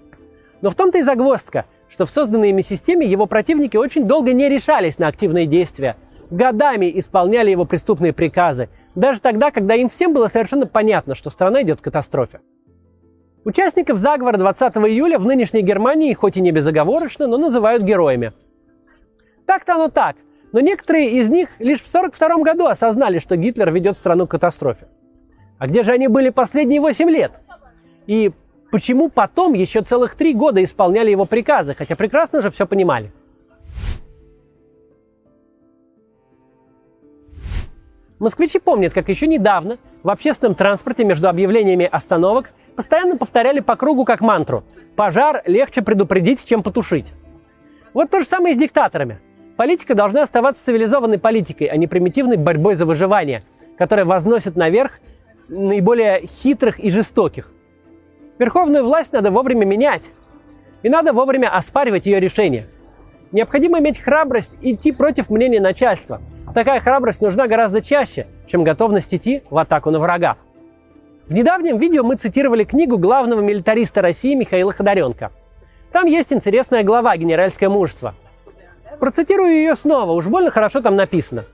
Но 0.62 0.70
в 0.70 0.74
том-то 0.74 0.98
и 0.98 1.02
загвоздка– 1.02 1.66
что 1.88 2.06
в 2.06 2.10
созданной 2.10 2.50
ими 2.50 2.60
системе 2.60 3.06
его 3.06 3.26
противники 3.26 3.76
очень 3.76 4.04
долго 4.04 4.32
не 4.32 4.48
решались 4.48 4.98
на 4.98 5.08
активные 5.08 5.46
действия, 5.46 5.96
годами 6.30 6.90
исполняли 6.98 7.50
его 7.50 7.64
преступные 7.64 8.12
приказы, 8.12 8.68
даже 8.94 9.20
тогда, 9.20 9.50
когда 9.50 9.74
им 9.74 9.88
всем 9.88 10.12
было 10.12 10.26
совершенно 10.26 10.66
понятно, 10.66 11.14
что 11.14 11.30
страна 11.30 11.62
идет 11.62 11.80
к 11.80 11.84
катастрофе. 11.84 12.40
Участников 13.44 13.98
заговора 13.98 14.36
20 14.38 14.76
июля 14.78 15.18
в 15.18 15.24
нынешней 15.24 15.62
Германии, 15.62 16.12
хоть 16.14 16.36
и 16.36 16.40
не 16.40 16.50
безоговорочно, 16.50 17.26
но 17.26 17.36
называют 17.36 17.82
героями. 17.82 18.32
Так-то 19.46 19.74
оно 19.74 19.88
так, 19.88 20.16
но 20.52 20.60
некоторые 20.60 21.10
из 21.10 21.30
них 21.30 21.48
лишь 21.58 21.80
в 21.80 21.88
1942 21.88 22.42
году 22.42 22.66
осознали, 22.66 23.18
что 23.18 23.36
Гитлер 23.36 23.70
ведет 23.70 23.96
страну 23.96 24.26
к 24.26 24.32
катастрофе. 24.32 24.88
А 25.58 25.68
где 25.68 25.82
же 25.82 25.92
они 25.92 26.08
были 26.08 26.30
последние 26.30 26.80
8 26.80 27.08
лет? 27.08 27.32
И 28.06 28.32
Почему 28.70 29.08
потом 29.08 29.54
еще 29.54 29.82
целых 29.82 30.16
три 30.16 30.34
года 30.34 30.62
исполняли 30.62 31.10
его 31.10 31.24
приказы, 31.24 31.74
хотя 31.74 31.94
прекрасно 31.94 32.42
же 32.42 32.50
все 32.50 32.66
понимали? 32.66 33.12
Москвичи 38.18 38.58
помнят, 38.58 38.94
как 38.94 39.08
еще 39.08 39.26
недавно 39.26 39.78
в 40.02 40.08
общественном 40.10 40.54
транспорте 40.54 41.04
между 41.04 41.28
объявлениями 41.28 41.88
остановок 41.90 42.50
постоянно 42.74 43.16
повторяли 43.18 43.60
по 43.60 43.76
кругу 43.76 44.04
как 44.04 44.20
мантру 44.20 44.64
«Пожар 44.96 45.42
легче 45.44 45.82
предупредить, 45.82 46.44
чем 46.46 46.62
потушить». 46.62 47.06
Вот 47.92 48.10
то 48.10 48.20
же 48.20 48.26
самое 48.26 48.54
и 48.54 48.56
с 48.56 48.60
диктаторами. 48.60 49.20
Политика 49.56 49.94
должна 49.94 50.22
оставаться 50.22 50.64
цивилизованной 50.64 51.18
политикой, 51.18 51.64
а 51.64 51.76
не 51.76 51.86
примитивной 51.86 52.36
борьбой 52.36 52.74
за 52.74 52.86
выживание, 52.86 53.42
которая 53.76 54.06
возносит 54.06 54.56
наверх 54.56 54.92
наиболее 55.50 56.26
хитрых 56.26 56.78
и 56.78 56.90
жестоких. 56.90 57.52
Верховную 58.38 58.84
власть 58.84 59.12
надо 59.12 59.30
вовремя 59.30 59.64
менять. 59.64 60.10
И 60.82 60.88
надо 60.88 61.12
вовремя 61.12 61.54
оспаривать 61.54 62.06
ее 62.06 62.20
решения. 62.20 62.66
Необходимо 63.32 63.78
иметь 63.78 63.98
храбрость 63.98 64.56
идти 64.60 64.92
против 64.92 65.30
мнения 65.30 65.60
начальства. 65.60 66.20
Такая 66.56 66.80
храбрость 66.80 67.20
нужна 67.20 67.48
гораздо 67.48 67.82
чаще, 67.82 68.28
чем 68.46 68.64
готовность 68.64 69.12
идти 69.12 69.42
в 69.50 69.58
атаку 69.58 69.90
на 69.90 69.98
врага. 69.98 70.38
В 71.28 71.34
недавнем 71.34 71.76
видео 71.76 72.02
мы 72.02 72.16
цитировали 72.16 72.64
книгу 72.64 72.96
главного 72.96 73.42
милитариста 73.42 74.00
России 74.00 74.34
Михаила 74.34 74.72
Ходоренко. 74.72 75.32
Там 75.92 76.06
есть 76.06 76.32
интересная 76.32 76.82
глава 76.82 77.14
«Генеральское 77.18 77.68
мужество». 77.68 78.14
Процитирую 78.98 79.52
ее 79.52 79.76
снова, 79.76 80.12
уж 80.12 80.28
больно 80.28 80.50
хорошо 80.50 80.80
там 80.80 80.96
написано. 80.96 81.44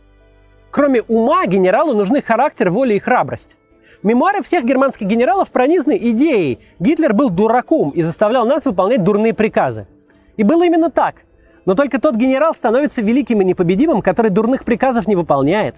Кроме 0.70 1.02
ума, 1.02 1.46
генералу 1.46 1.94
нужны 1.94 2.22
характер, 2.22 2.70
воля 2.70 2.94
и 2.94 3.00
храбрость. 3.00 3.56
Мемуары 4.04 4.40
всех 4.40 4.62
германских 4.64 5.08
генералов 5.08 5.50
пронизаны 5.50 5.98
идеей. 6.00 6.60
Гитлер 6.78 7.12
был 7.12 7.28
дураком 7.28 7.90
и 7.90 8.02
заставлял 8.02 8.46
нас 8.46 8.66
выполнять 8.66 9.02
дурные 9.02 9.34
приказы. 9.34 9.88
И 10.36 10.44
было 10.44 10.62
именно 10.62 10.92
так. 10.92 11.24
Но 11.64 11.74
только 11.74 12.00
тот 12.00 12.16
генерал 12.16 12.54
становится 12.54 13.02
великим 13.02 13.40
и 13.40 13.44
непобедимым, 13.44 14.02
который 14.02 14.30
дурных 14.30 14.64
приказов 14.64 15.06
не 15.06 15.16
выполняет. 15.16 15.76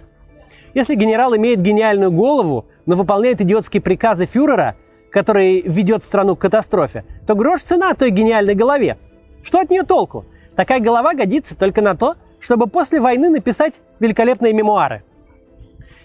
Если 0.72 0.94
генерал 0.94 1.36
имеет 1.36 1.60
гениальную 1.60 2.10
голову, 2.10 2.66
но 2.86 2.96
выполняет 2.96 3.40
идиотские 3.40 3.80
приказы 3.80 4.26
фюрера, 4.26 4.76
который 5.10 5.62
ведет 5.62 6.02
страну 6.02 6.36
к 6.36 6.40
катастрофе, 6.40 7.04
то 7.26 7.34
грош 7.34 7.62
цена 7.62 7.94
той 7.94 8.10
гениальной 8.10 8.54
голове. 8.54 8.98
Что 9.42 9.60
от 9.60 9.70
нее 9.70 9.82
толку? 9.82 10.24
Такая 10.56 10.80
голова 10.80 11.14
годится 11.14 11.56
только 11.56 11.82
на 11.82 11.96
то, 11.96 12.16
чтобы 12.40 12.66
после 12.66 13.00
войны 13.00 13.30
написать 13.30 13.74
великолепные 14.00 14.52
мемуары– 14.52 15.02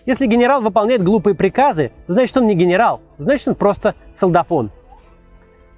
если 0.10 0.26
генерал 0.26 0.64
выполняет 0.64 1.04
глупые 1.04 1.36
приказы, 1.36 1.92
значит 2.08 2.36
он 2.36 2.48
не 2.48 2.56
генерал, 2.56 3.02
значит 3.20 3.48
он 3.48 3.54
просто 3.54 3.94
солдафон. 4.16 4.72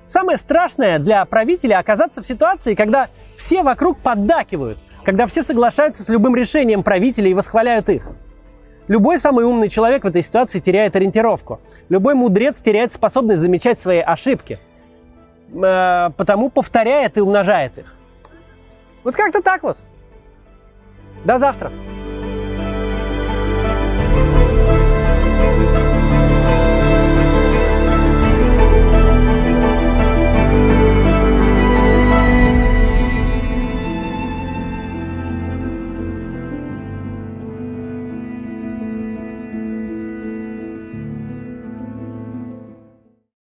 Самое 0.07 0.37
страшное 0.37 0.99
для 0.99 1.25
правителя 1.25 1.79
оказаться 1.79 2.21
в 2.21 2.25
ситуации, 2.25 2.73
когда 2.73 3.09
все 3.41 3.63
вокруг 3.63 3.97
поддакивают, 3.97 4.77
когда 5.03 5.25
все 5.25 5.41
соглашаются 5.41 6.03
с 6.03 6.09
любым 6.09 6.35
решением 6.35 6.83
правителя 6.83 7.29
и 7.29 7.33
восхваляют 7.33 7.89
их. 7.89 8.11
Любой 8.87 9.19
самый 9.19 9.45
умный 9.45 9.69
человек 9.69 10.03
в 10.03 10.07
этой 10.07 10.21
ситуации 10.21 10.59
теряет 10.59 10.95
ориентировку. 10.95 11.59
Любой 11.89 12.13
мудрец 12.13 12.61
теряет 12.61 12.91
способность 12.91 13.41
замечать 13.41 13.79
свои 13.79 13.99
ошибки. 13.99 14.59
Э, 15.53 16.11
потому 16.17 16.49
повторяет 16.49 17.17
и 17.17 17.21
умножает 17.21 17.77
их. 17.79 17.95
Вот 19.03 19.15
как-то 19.15 19.41
так 19.41 19.63
вот. 19.63 19.77
До 21.25 21.39
завтра. 21.39 21.71